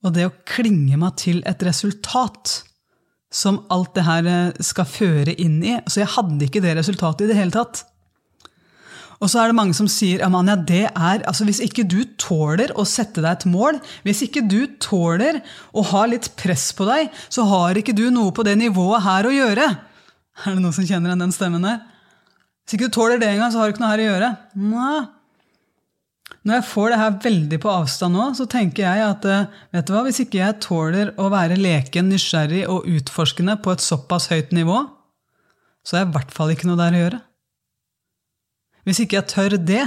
og 0.06 0.14
det 0.14 0.28
å 0.28 0.36
klinge 0.48 1.00
meg 1.02 1.18
til 1.22 1.42
et 1.50 1.64
resultat 1.66 2.60
som 3.34 3.64
alt 3.74 3.96
det 3.98 4.06
her 4.06 4.30
eh, 4.30 4.64
skal 4.64 4.88
føre 4.88 5.34
inn 5.42 5.60
i. 5.66 5.76
Så 5.90 6.04
jeg 6.04 6.14
hadde 6.14 6.48
ikke 6.48 6.64
det 6.64 6.78
resultatet 6.78 7.26
i 7.26 7.32
det 7.32 7.40
hele 7.40 7.56
tatt. 7.56 7.84
Og 9.24 9.32
så 9.32 9.42
er 9.42 9.50
det 9.50 9.58
mange 9.58 9.76
som 9.78 9.88
sier 9.90 10.22
Amania, 10.26 10.58
det 10.60 10.86
er, 10.90 11.24
altså 11.24 11.48
hvis 11.48 11.62
ikke 11.64 11.86
du 11.88 12.02
tåler 12.20 12.74
å 12.76 12.84
sette 12.88 13.24
deg 13.24 13.32
et 13.32 13.46
mål, 13.48 13.80
hvis 14.04 14.26
ikke 14.28 14.44
du 14.44 14.68
tåler 14.84 15.40
å 15.72 15.86
ha 15.94 16.04
litt 16.12 16.34
press 16.38 16.68
på 16.76 16.88
deg, 16.90 17.10
så 17.32 17.48
har 17.48 17.80
ikke 17.80 17.96
du 17.96 18.10
noe 18.14 18.36
på 18.36 18.44
det 18.46 18.58
nivået 18.60 19.06
her 19.08 19.28
å 19.28 19.34
gjøre. 19.34 19.70
Er 20.44 20.52
det 20.52 20.60
noen 20.60 20.76
som 20.76 20.88
kjenner 20.88 21.14
igjen 21.14 21.26
den 21.26 21.36
stemmen 21.36 21.64
der? 21.64 21.80
Hvis 22.66 22.76
ikke 22.76 22.90
du 22.90 22.98
tåler 22.98 23.22
det 23.22 23.32
engang, 23.32 23.54
så 23.54 23.62
har 23.62 23.72
du 23.72 23.76
ikke 23.76 23.86
noe 23.86 23.94
her 23.94 24.04
å 24.04 24.10
gjøre. 24.10 24.32
Nei. 24.68 25.00
Når 26.46 26.60
jeg 26.60 26.68
får 26.70 26.92
det 26.92 26.98
her 27.02 27.16
veldig 27.24 27.58
på 27.64 27.72
avstand 27.74 28.14
nå, 28.14 28.26
så 28.38 28.46
tenker 28.50 28.86
jeg 28.86 29.02
at 29.02 29.24
eh, 29.26 29.48
vet 29.74 29.88
du 29.88 29.96
hva, 29.96 30.04
hvis 30.06 30.22
ikke 30.22 30.44
jeg 30.44 30.60
tåler 30.62 31.12
å 31.18 31.32
være 31.34 31.58
leken, 31.58 32.12
nysgjerrig 32.12 32.68
og 32.70 32.86
utforskende 32.86 33.58
på 33.66 33.74
et 33.74 33.82
såpass 33.82 34.30
høyt 34.30 34.54
nivå, 34.54 34.84
så 35.86 35.98
har 35.98 36.04
jeg 36.04 36.12
i 36.12 36.16
hvert 36.20 36.36
fall 36.36 36.54
ikke 36.54 36.70
noe 36.70 36.78
der 36.78 36.98
å 36.98 37.02
gjøre. 37.02 37.22
Hvis 38.86 39.02
ikke 39.02 39.18
jeg 39.18 39.30
tør 39.32 39.58
det, 39.58 39.84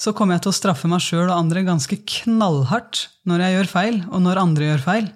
så 0.00 0.12
kommer 0.12 0.36
jeg 0.36 0.44
til 0.44 0.52
å 0.52 0.58
straffe 0.58 0.90
meg 0.90 1.00
sjøl 1.00 1.30
og 1.30 1.36
andre 1.38 1.64
ganske 1.64 1.96
knallhardt 2.18 3.06
når 3.28 3.44
jeg 3.46 3.56
gjør 3.56 3.70
feil, 3.72 3.98
og 4.10 4.24
når 4.26 4.42
andre 4.42 4.68
gjør 4.68 4.84
feil. 4.84 5.08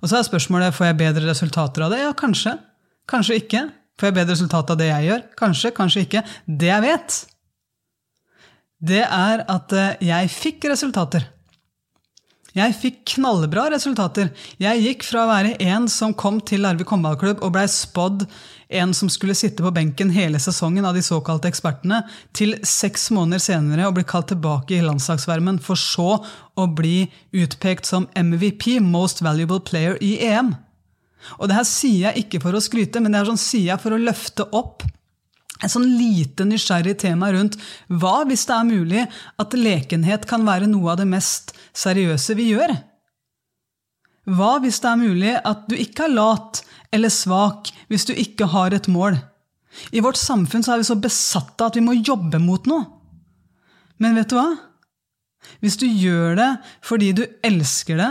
Og 0.00 0.10
så 0.10 0.20
er 0.20 0.28
spørsmålet 0.28 0.76
får 0.76 0.90
jeg 0.90 1.00
bedre 1.00 1.26
resultater 1.26 1.84
av 1.84 1.92
det. 1.92 2.02
Ja, 2.04 2.12
kanskje. 2.16 2.54
Kanskje 3.10 3.40
ikke. 3.42 3.66
Får 4.00 4.08
jeg 4.08 4.16
bedre 4.16 4.36
resultat 4.36 4.70
av 4.72 4.78
det 4.80 4.88
jeg 4.88 5.08
gjør? 5.08 5.24
Kanskje, 5.40 5.74
kanskje 5.76 6.04
ikke. 6.06 6.22
Det 6.46 6.70
jeg 6.70 6.84
vet, 6.86 7.18
det 8.80 9.04
er 9.04 9.44
at 9.48 9.76
eh, 9.76 10.00
jeg 10.10 10.32
fikk 10.32 10.70
resultater. 10.72 11.28
Jeg 12.56 12.74
fikk 12.74 13.02
knallbra 13.12 13.68
resultater. 13.70 14.32
Jeg 14.58 14.82
gikk 14.82 15.04
fra 15.06 15.22
å 15.22 15.30
være 15.30 15.52
en 15.70 15.86
som 15.92 16.14
kom 16.18 16.40
til 16.42 16.64
Larvik 16.64 16.90
håndballklubb 16.90 17.44
og 17.46 17.52
blei 17.54 17.68
spådd 17.70 18.24
en 18.80 18.94
som 18.94 19.10
skulle 19.10 19.36
sitte 19.38 19.62
på 19.62 19.70
benken 19.74 20.10
hele 20.14 20.38
sesongen 20.42 20.86
av 20.86 20.96
de 20.98 21.02
såkalte 21.02 21.50
ekspertene, 21.50 22.02
til 22.34 22.56
seks 22.66 23.08
måneder 23.14 23.42
senere 23.42 23.86
å 23.86 23.94
bli 23.94 24.04
kalt 24.06 24.30
tilbake 24.30 24.76
i 24.76 24.82
landslagsvermen, 24.82 25.58
for 25.62 25.78
så 25.78 26.20
å 26.58 26.66
bli 26.66 27.04
utpekt 27.34 27.86
som 27.86 28.08
MVP, 28.18 28.78
Most 28.82 29.22
Valuable 29.26 29.62
Player 29.66 29.98
i 30.02 30.16
EM. 30.30 30.54
Og 31.38 31.50
det 31.50 31.58
her 31.58 31.66
sier 31.68 32.08
jeg 32.08 32.24
ikke 32.24 32.42
for 32.42 32.56
å 32.56 32.62
skryte, 32.62 33.02
men 33.02 33.12
det 33.12 33.22
her 33.22 33.30
sånn 33.30 33.42
sier 33.42 33.72
jeg 33.72 33.82
for 33.82 33.94
å 33.94 34.00
løfte 34.00 34.46
opp 34.56 34.86
et 35.60 35.72
sånn 35.72 35.86
lite 35.98 36.46
nysgjerrig 36.48 36.96
tema 37.02 37.30
rundt 37.34 37.58
hva 37.88 38.22
hvis 38.28 38.46
det 38.48 38.56
er 38.56 38.68
mulig 38.68 39.02
at 39.42 39.56
lekenhet 39.56 40.26
kan 40.28 40.46
være 40.46 40.70
noe 40.70 40.94
av 40.94 41.00
det 41.02 41.08
mest 41.10 41.52
seriøse 41.76 42.36
vi 42.38 42.50
gjør? 42.54 42.72
Hva 44.30 44.54
hvis 44.62 44.80
det 44.82 44.90
er 44.90 45.00
mulig 45.00 45.34
at 45.36 45.66
du 45.68 45.76
ikke 45.76 46.06
er 46.06 46.16
lat 46.16 46.62
eller 46.94 47.12
svak 47.12 47.70
hvis 47.90 48.06
du 48.08 48.14
ikke 48.14 48.50
har 48.54 48.74
et 48.76 48.88
mål? 48.90 49.18
I 49.94 50.02
vårt 50.02 50.18
samfunn 50.18 50.64
er 50.66 50.80
vi 50.80 50.88
så 50.88 50.98
besatte 50.98 51.68
at 51.68 51.78
vi 51.78 51.84
må 51.84 51.94
jobbe 51.98 52.40
mot 52.42 52.66
noe. 52.70 52.88
Men 54.00 54.16
vet 54.18 54.32
du 54.32 54.38
hva? 54.38 54.48
Hvis 55.60 55.78
du 55.80 55.86
gjør 55.86 56.36
det 56.38 56.50
fordi 56.84 57.12
du 57.16 57.24
elsker 57.46 58.00
det, 58.00 58.10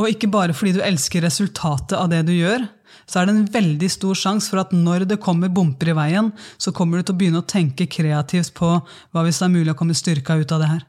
og 0.00 0.08
ikke 0.08 0.30
bare 0.32 0.56
fordi 0.56 0.78
du 0.78 0.84
elsker 0.84 1.24
resultatet 1.26 1.96
av 1.98 2.08
det 2.12 2.22
du 2.28 2.32
gjør, 2.32 2.64
så 3.06 3.20
er 3.20 3.26
det 3.26 3.34
en 3.34 3.48
veldig 3.54 3.88
stor 3.90 4.18
sjanse 4.18 4.50
for 4.52 4.62
at 4.62 4.74
når 4.76 5.06
det 5.10 5.20
kommer 5.22 5.50
bumper 5.52 5.90
i 5.92 5.96
veien, 5.96 6.30
så 6.58 6.72
kommer 6.74 6.98
du 6.98 7.06
til 7.06 7.16
å 7.16 7.20
begynne 7.20 7.42
å 7.42 7.48
tenke 7.48 7.88
kreativt 7.90 8.54
på 8.56 8.70
hva 8.78 9.24
hvis 9.26 9.40
det 9.40 9.48
er 9.48 9.54
mulig 9.56 9.74
å 9.74 9.78
komme 9.78 9.96
styrka 9.98 10.38
ut 10.38 10.54
av 10.54 10.62
det 10.62 10.70
her? 10.70 10.84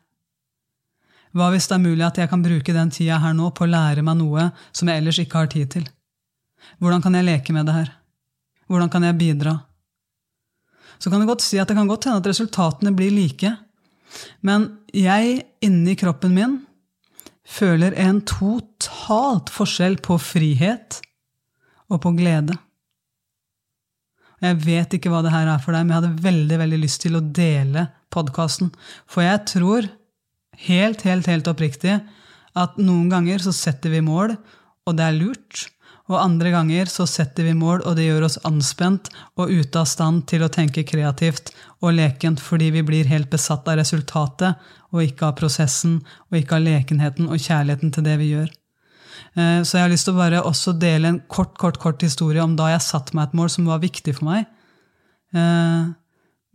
Hva 1.31 1.47
hvis 1.53 1.69
det 1.71 1.77
er 1.77 1.83
mulig 1.85 2.05
at 2.05 2.19
jeg 2.19 2.29
kan 2.31 2.43
bruke 2.43 2.75
den 2.75 2.91
tida 2.91 3.17
her 3.23 3.33
nå 3.37 3.49
på 3.55 3.65
å 3.65 3.71
lære 3.71 4.03
meg 4.03 4.19
noe 4.19 4.49
som 4.75 4.89
jeg 4.91 5.01
ellers 5.01 5.19
ikke 5.23 5.43
har 5.43 5.51
tid 5.51 5.71
til? 5.77 5.85
Hvordan 6.83 7.03
kan 7.03 7.15
jeg 7.17 7.27
leke 7.27 7.55
med 7.55 7.69
det 7.69 7.77
her? 7.77 7.93
Hvordan 8.67 8.91
kan 8.91 9.05
jeg 9.07 9.19
bidra? 9.19 9.55
Så 11.01 11.09
kan 11.09 11.23
det 11.23 11.29
godt 11.31 11.43
si 11.45 11.57
at 11.59 11.69
det 11.71 11.77
kan 11.77 11.89
godt 11.89 12.05
hende 12.05 12.21
at 12.21 12.27
resultatene 12.29 12.93
blir 12.93 13.13
like, 13.15 13.55
men 14.45 14.67
jeg 14.93 15.39
inni 15.63 15.95
kroppen 15.97 16.35
min 16.35 16.59
føler 17.47 17.95
en 17.99 18.19
totalt 18.27 19.49
forskjell 19.51 19.97
på 20.03 20.17
frihet 20.21 20.99
og 21.91 22.01
på 22.03 22.13
glede. 22.15 22.55
Jeg 24.41 24.57
vet 24.63 24.95
ikke 24.97 25.11
hva 25.13 25.21
det 25.21 25.33
her 25.35 25.49
er 25.51 25.59
for 25.61 25.75
deg, 25.75 25.85
men 25.85 25.93
jeg 25.93 26.01
hadde 26.01 26.23
veldig 26.25 26.61
veldig 26.63 26.79
lyst 26.81 27.03
til 27.03 27.17
å 27.17 27.21
dele 27.21 27.89
podkasten. 28.13 28.71
For 29.05 29.25
jeg 29.25 29.43
tror 29.51 29.89
helt, 30.65 31.03
helt, 31.05 31.29
helt 31.29 31.51
oppriktig 31.51 31.99
at 32.57 32.79
noen 32.81 33.11
ganger 33.11 33.43
så 33.43 33.53
setter 33.55 33.93
vi 33.93 34.01
mål, 34.03 34.33
og 34.89 34.97
det 34.97 35.05
er 35.05 35.19
lurt. 35.19 35.67
Og 36.09 36.17
andre 36.19 36.51
ganger 36.51 36.89
så 36.91 37.05
setter 37.07 37.45
vi 37.47 37.53
mål, 37.55 37.85
og 37.87 37.95
det 37.95 38.07
gjør 38.07 38.25
oss 38.27 38.39
anspent 38.47 39.11
og 39.39 39.53
ute 39.53 39.79
av 39.79 39.87
stand 39.87 40.25
til 40.27 40.43
å 40.43 40.49
tenke 40.51 40.83
kreativt 40.87 41.53
og 41.79 41.93
lekent 41.95 42.41
fordi 42.43 42.71
vi 42.75 42.83
blir 42.87 43.11
helt 43.11 43.29
besatt 43.31 43.69
av 43.69 43.77
resultatet 43.79 44.57
og 44.91 45.05
ikke 45.05 45.29
av 45.29 45.37
prosessen 45.39 46.01
og 46.31 46.41
ikke 46.41 46.57
av 46.57 46.65
lekenheten 46.65 47.29
og 47.29 47.39
kjærligheten 47.39 47.93
til 47.95 48.09
det 48.09 48.17
vi 48.19 48.33
gjør. 48.33 48.49
Eh, 49.35 49.61
så 49.63 49.77
jeg 49.77 49.85
har 49.85 49.91
lyst 49.91 50.07
til 50.07 50.15
å 50.15 50.19
bare 50.19 50.43
også 50.47 50.73
dele 50.79 51.11
en 51.11 51.21
kort 51.31 51.55
kort, 51.59 51.79
kort 51.81 52.03
historie 52.03 52.43
om 52.43 52.57
da 52.59 52.71
jeg 52.73 52.83
satte 52.85 53.15
meg 53.17 53.29
et 53.29 53.37
mål 53.39 53.51
som 53.53 53.69
var 53.69 53.83
viktig 53.83 54.15
for 54.17 54.27
meg. 54.27 54.47
Eh, 55.35 55.91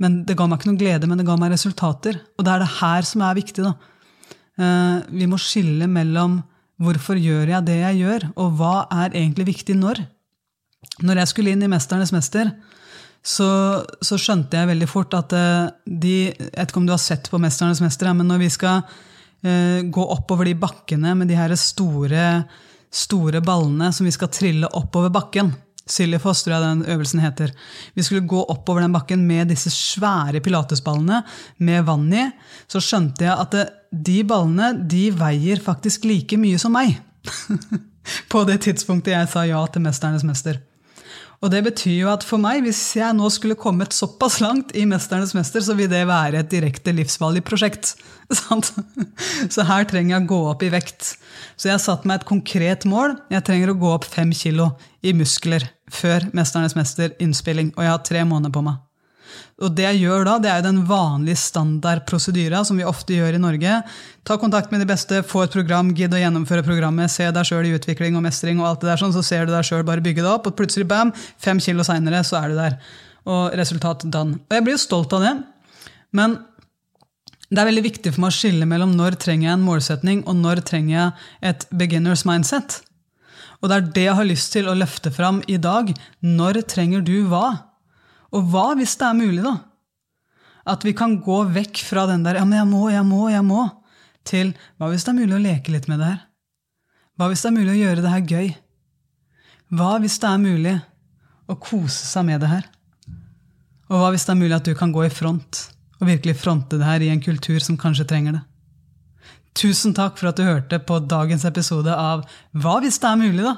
men 0.03 0.19
Det 0.29 0.37
ga 0.37 0.47
meg 0.47 0.61
ikke 0.61 0.71
noen 0.71 0.83
glede, 0.83 1.09
men 1.09 1.19
det 1.19 1.27
ga 1.29 1.39
meg 1.41 1.55
resultater. 1.55 2.21
Og 2.37 2.45
det 2.45 2.53
er 2.53 2.65
det 2.65 2.75
her 2.81 3.03
som 3.09 3.25
er 3.25 3.39
viktig. 3.39 3.65
da. 3.65 3.75
Eh, 4.59 5.03
vi 5.11 5.27
må 5.31 5.41
skille 5.41 5.89
mellom 5.89 6.43
hvorfor 6.77 7.17
gjør 7.17 7.49
jeg 7.55 7.65
det 7.65 7.81
jeg 7.81 8.03
gjør, 8.05 8.33
og 8.37 8.59
hva 8.59 8.87
er 8.93 9.17
egentlig 9.17 9.47
viktig 9.49 9.77
når. 9.81 10.03
Når 11.01 11.23
jeg 11.23 11.29
skulle 11.29 11.53
inn 11.53 11.65
i 11.65 11.71
Mesternes 11.73 12.13
mester, 12.13 12.53
så, 13.25 13.83
så 14.05 14.19
skjønte 14.21 14.55
jeg 14.55 14.69
veldig 14.69 14.87
fort 14.87 15.15
at 15.17 15.33
de 15.33 16.31
Jeg 16.31 16.53
vet 16.53 16.69
ikke 16.69 16.79
om 16.79 16.87
du 16.87 16.93
har 16.93 17.01
sett 17.03 17.27
på 17.33 17.41
Mesternes 17.43 17.81
mester, 17.81 18.13
men 18.13 18.29
når 18.29 18.45
vi 18.45 18.51
skal 18.53 18.85
gå 19.93 20.05
oppover 20.15 20.49
de 20.49 20.57
bakkene 20.59 21.13
med 21.19 21.31
de 21.31 21.37
her 21.39 21.53
store 21.61 22.25
store 22.97 23.43
ballene 23.45 23.93
som 23.93 24.07
vi 24.07 24.15
skal 24.15 24.33
trille 24.33 24.69
oppover 24.79 25.13
bakken. 25.15 25.53
Siljefoss, 25.87 26.43
tror 26.43 26.57
jeg 26.57 26.65
den 26.65 26.87
øvelsen 26.91 27.21
heter. 27.23 27.53
Vi 27.95 28.03
skulle 28.03 28.27
gå 28.27 28.41
oppover 28.51 28.83
den 28.83 28.95
bakken 28.95 29.23
med 29.27 29.53
disse 29.53 29.71
svære 29.71 30.41
pilatesballene 30.43 31.21
med 31.63 31.85
vann 31.87 32.09
i. 32.11 32.25
Så 32.67 32.83
skjønte 32.83 33.29
jeg 33.29 33.37
at 33.37 33.55
det, 33.55 33.67
de 33.93 34.23
ballene 34.27 34.73
de 34.91 35.05
veier 35.15 35.63
faktisk 35.63 36.09
like 36.09 36.39
mye 36.41 36.59
som 36.59 36.75
meg. 36.75 36.97
På 38.33 38.43
det 38.47 38.61
tidspunktet 38.67 39.15
jeg 39.15 39.31
sa 39.31 39.47
ja 39.47 39.63
til 39.71 39.83
'Mesternes 39.83 40.27
mester'. 40.27 40.59
Og 41.45 41.53
det 41.53 41.63
betyr 41.67 41.99
jo 42.01 42.11
at 42.13 42.25
for 42.25 42.41
meg, 42.41 42.63
hvis 42.65 42.81
jeg 42.97 43.17
nå 43.17 43.29
skulle 43.33 43.59
kommet 43.61 43.95
såpass 43.95 44.39
langt 44.41 44.73
i 44.77 44.87
'Mesternes 44.89 45.35
mester', 45.37 45.65
så 45.65 45.77
vil 45.77 45.91
det 45.91 46.07
være 46.09 46.41
et 46.41 46.51
direkte 46.51 46.95
livsfarlig 46.97 47.45
prosjekt. 47.45 47.95
Sant? 48.41 48.73
Så 49.51 49.67
her 49.69 49.85
trenger 49.85 50.17
jeg 50.17 50.25
å 50.25 50.31
gå 50.33 50.41
opp 50.51 50.63
i 50.63 50.73
vekt. 50.73 51.17
Så 51.57 51.69
jeg 51.69 51.77
har 51.77 51.85
satt 51.85 52.07
meg 52.09 52.21
et 52.21 52.29
konkret 52.29 52.89
mål. 52.89 53.19
Jeg 53.31 53.45
trenger 53.45 53.71
å 53.71 53.79
gå 53.79 53.93
opp 53.93 54.09
fem 54.09 54.33
kilo 54.33 54.73
i 55.03 55.13
muskler 55.13 55.69
før 55.93 56.31
'Mesternes 56.33 56.77
mester'-innspilling, 56.79 57.75
og 57.77 57.85
jeg 57.85 57.93
har 57.93 58.03
tre 58.05 58.25
måneder 58.25 58.53
på 58.53 58.65
meg. 58.65 58.86
Og 59.57 59.73
det 59.73 59.87
jeg 59.87 60.03
gjør 60.03 60.27
da, 60.29 60.35
det 60.37 60.51
er 60.53 60.59
jo 60.61 60.67
den 60.67 60.83
vanlige 60.85 61.41
standardprosedyra 61.41 62.61
som 62.69 62.77
vi 62.77 62.85
ofte 62.85 63.15
gjør 63.17 63.39
i 63.39 63.41
Norge. 63.41 63.79
Ta 64.29 64.37
kontakt 64.37 64.73
med 64.73 64.83
de 64.85 64.89
beste, 64.91 65.23
få 65.25 65.47
et 65.47 65.55
program, 65.55 65.95
gidd 65.97 66.13
å 66.13 66.21
gjennomføre 66.21 66.65
programmet, 66.67 67.09
se 67.13 67.31
deg 67.33 67.49
sjøl 67.49 67.71
i 67.71 67.73
utvikling 67.79 68.19
og 68.19 68.27
mestring, 68.27 68.61
og 68.61 68.69
alt 68.69 68.85
det 68.85 68.91
der 68.91 69.01
sånn, 69.01 69.15
så 69.17 69.25
ser 69.25 69.47
du 69.49 69.55
deg 69.55 69.65
sjøl 69.65 69.87
bare 69.89 70.05
bygge 70.05 70.21
det 70.21 70.29
opp, 70.29 70.51
og 70.51 70.59
plutselig, 70.59 70.85
bam, 70.91 71.15
fem 71.41 71.63
kilo 71.63 71.87
seinere, 71.89 72.21
så 72.27 72.43
er 72.43 72.53
du 72.53 72.59
der. 72.59 72.77
Og 73.33 73.57
resultat 73.57 74.05
done. 74.13 74.43
Og 74.45 74.59
jeg 74.59 74.67
blir 74.67 74.77
jo 74.77 74.83
stolt 74.83 75.17
av 75.17 75.25
det, 75.25 75.33
men 76.17 76.37
det 77.49 77.63
er 77.63 77.69
veldig 77.71 77.85
viktig 77.87 78.13
for 78.13 78.27
meg 78.27 78.35
å 78.35 78.37
skille 78.37 78.69
mellom 78.69 78.93
når 78.99 79.17
trenger 79.23 79.49
jeg 79.49 79.57
en 79.57 79.65
målsetning, 79.65 80.21
og 80.29 80.37
når 80.37 80.61
trenger 80.69 80.95
jeg 80.99 81.55
et 81.55 81.65
beginners 81.73 82.27
mindset. 82.29 82.83
Og 83.63 83.71
det 83.71 83.77
er 83.79 83.89
det 83.97 84.05
jeg 84.05 84.19
har 84.19 84.29
lyst 84.29 84.53
til 84.53 84.69
å 84.69 84.77
løfte 84.77 85.13
fram 85.15 85.41
i 85.49 85.57
dag. 85.57 85.95
Når 86.21 86.61
trenger 86.69 87.01
du 87.07 87.15
hva? 87.31 87.66
Og 88.37 88.53
hva 88.53 88.69
hvis 88.77 88.97
det 89.01 89.09
er 89.09 89.17
mulig, 89.17 89.43
da? 89.45 89.57
At 90.67 90.85
vi 90.85 90.93
kan 90.99 91.17
gå 91.23 91.43
vekk 91.55 91.81
fra 91.87 92.07
den 92.11 92.25
der 92.27 92.37
'ja, 92.37 92.45
men 92.45 92.59
jeg 92.59 92.69
må, 92.69 92.89
jeg 92.91 93.05
må, 93.07 93.29
jeg 93.31 93.45
må', 93.47 93.71
til 94.25 94.55
hva 94.79 94.91
hvis 94.91 95.05
det 95.07 95.13
er 95.15 95.21
mulig 95.21 95.37
å 95.37 95.45
leke 95.45 95.73
litt 95.73 95.89
med 95.89 96.01
det 96.03 96.11
her? 96.11 96.21
Hva 97.17 97.29
hvis 97.31 97.43
det 97.43 97.49
er 97.49 97.59
mulig 97.59 97.73
å 97.73 97.83
gjøre 97.83 98.03
det 98.03 98.13
her 98.13 98.25
gøy? 98.35 98.49
Hva 99.73 99.93
hvis 100.03 100.19
det 100.19 100.29
er 100.29 100.43
mulig 100.43 100.75
å 101.49 101.55
kose 101.55 102.05
seg 102.07 102.27
med 102.27 102.43
det 102.43 102.51
her? 102.51 102.67
Og 103.89 104.03
hva 104.03 104.11
hvis 104.11 104.27
det 104.27 104.35
er 104.35 104.43
mulig 104.43 104.57
at 104.57 104.67
du 104.67 104.75
kan 104.75 104.93
gå 104.93 105.07
i 105.07 105.15
front 105.15 105.63
og 106.01 106.11
virkelig 106.11 106.37
fronte 106.37 106.77
det 106.77 106.85
her 106.85 107.01
i 107.01 107.09
en 107.09 107.23
kultur 107.23 107.63
som 107.63 107.79
kanskje 107.79 108.09
trenger 108.11 108.37
det? 108.37 108.43
Tusen 109.57 109.95
takk 109.97 110.19
for 110.19 110.29
at 110.29 110.37
du 110.37 110.45
hørte 110.45 110.79
på 110.85 110.99
dagens 111.09 111.47
episode 111.49 111.95
av 111.95 112.27
Hva 112.53 112.77
hvis 112.83 112.99
det 113.01 113.09
er 113.09 113.23
mulig, 113.23 113.47
da? 113.47 113.55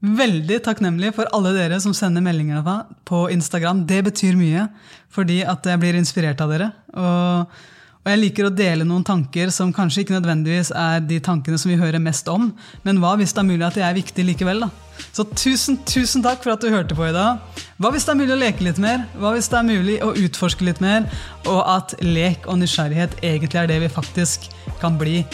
Veldig 0.00 0.62
takknemlig 0.64 1.10
for 1.12 1.28
alle 1.36 1.50
dere 1.52 1.76
som 1.84 1.92
sender 1.92 2.24
meldinger 2.24 2.64
på 3.04 3.26
Instagram. 3.34 3.84
Det 3.84 4.00
betyr 4.06 4.38
mye, 4.38 4.64
fordi 5.12 5.42
at 5.44 5.66
jeg 5.68 5.80
blir 5.82 5.98
inspirert 5.98 6.40
av 6.40 6.54
dere. 6.54 6.70
Og, 6.96 7.52
og, 8.00 8.08
jeg 8.08 8.20
liker 8.22 8.48
å 8.48 8.54
dele 8.54 8.86
noen 8.88 9.04
tanker 9.04 9.52
som 9.52 9.74
kanskje 9.76 10.06
ikke 10.06 10.16
nødvendigvis 10.16 10.72
er 10.72 11.04
de 11.04 11.20
tankene 11.20 11.60
som 11.60 11.68
vi 11.68 11.76
hører 11.76 12.00
mest 12.00 12.32
om, 12.32 12.48
men 12.86 13.02
hva 13.02 13.12
hvis 13.20 13.36
det 13.36 13.44
er 13.44 13.50
mulig 13.52 13.68
at 13.68 13.76
de 13.76 13.84
er 13.84 14.00
viktige 14.00 14.30
likevel? 14.30 14.64
da? 14.64 14.72
Så 15.12 15.28
tusen, 15.36 15.76
tusen 15.84 16.24
takk 16.24 16.40
for 16.44 16.54
at 16.54 16.64
du 16.64 16.72
hørte 16.72 16.96
på 16.96 17.04
i 17.04 17.12
dag. 17.12 17.44
Hva 17.76 17.92
hvis 17.92 18.08
det 18.08 18.14
er 18.14 18.20
mulig 18.22 18.36
å 18.38 18.40
leke 18.40 18.64
litt 18.64 18.80
mer? 18.80 19.04
Hva 19.20 19.36
hvis 19.36 19.52
det 19.52 19.60
er 19.60 19.68
mulig 19.68 20.00
å 20.00 20.14
utforske 20.16 20.64
litt 20.64 20.80
mer? 20.80 21.10
Og 21.44 21.60
at 21.60 21.98
lek 22.00 22.48
og 22.48 22.62
nysgjerrighet 22.62 23.20
egentlig 23.20 23.60
er 23.60 23.68
det 23.68 23.82
vi 23.84 23.96
faktisk 24.00 24.48
kan 24.80 24.96
bli 25.00 25.26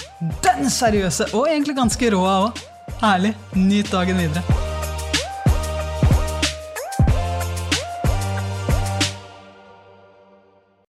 den 0.42 0.66
seriøse 0.66 1.30
og 1.36 1.52
egentlig 1.52 1.78
ganske 1.78 2.16
rå 2.16 2.24
av 2.26 2.48
òg. 2.48 2.66
Herlig. 3.00 3.34
Nyt 3.52 3.92
dagen 3.92 4.18
videre. 4.18 4.42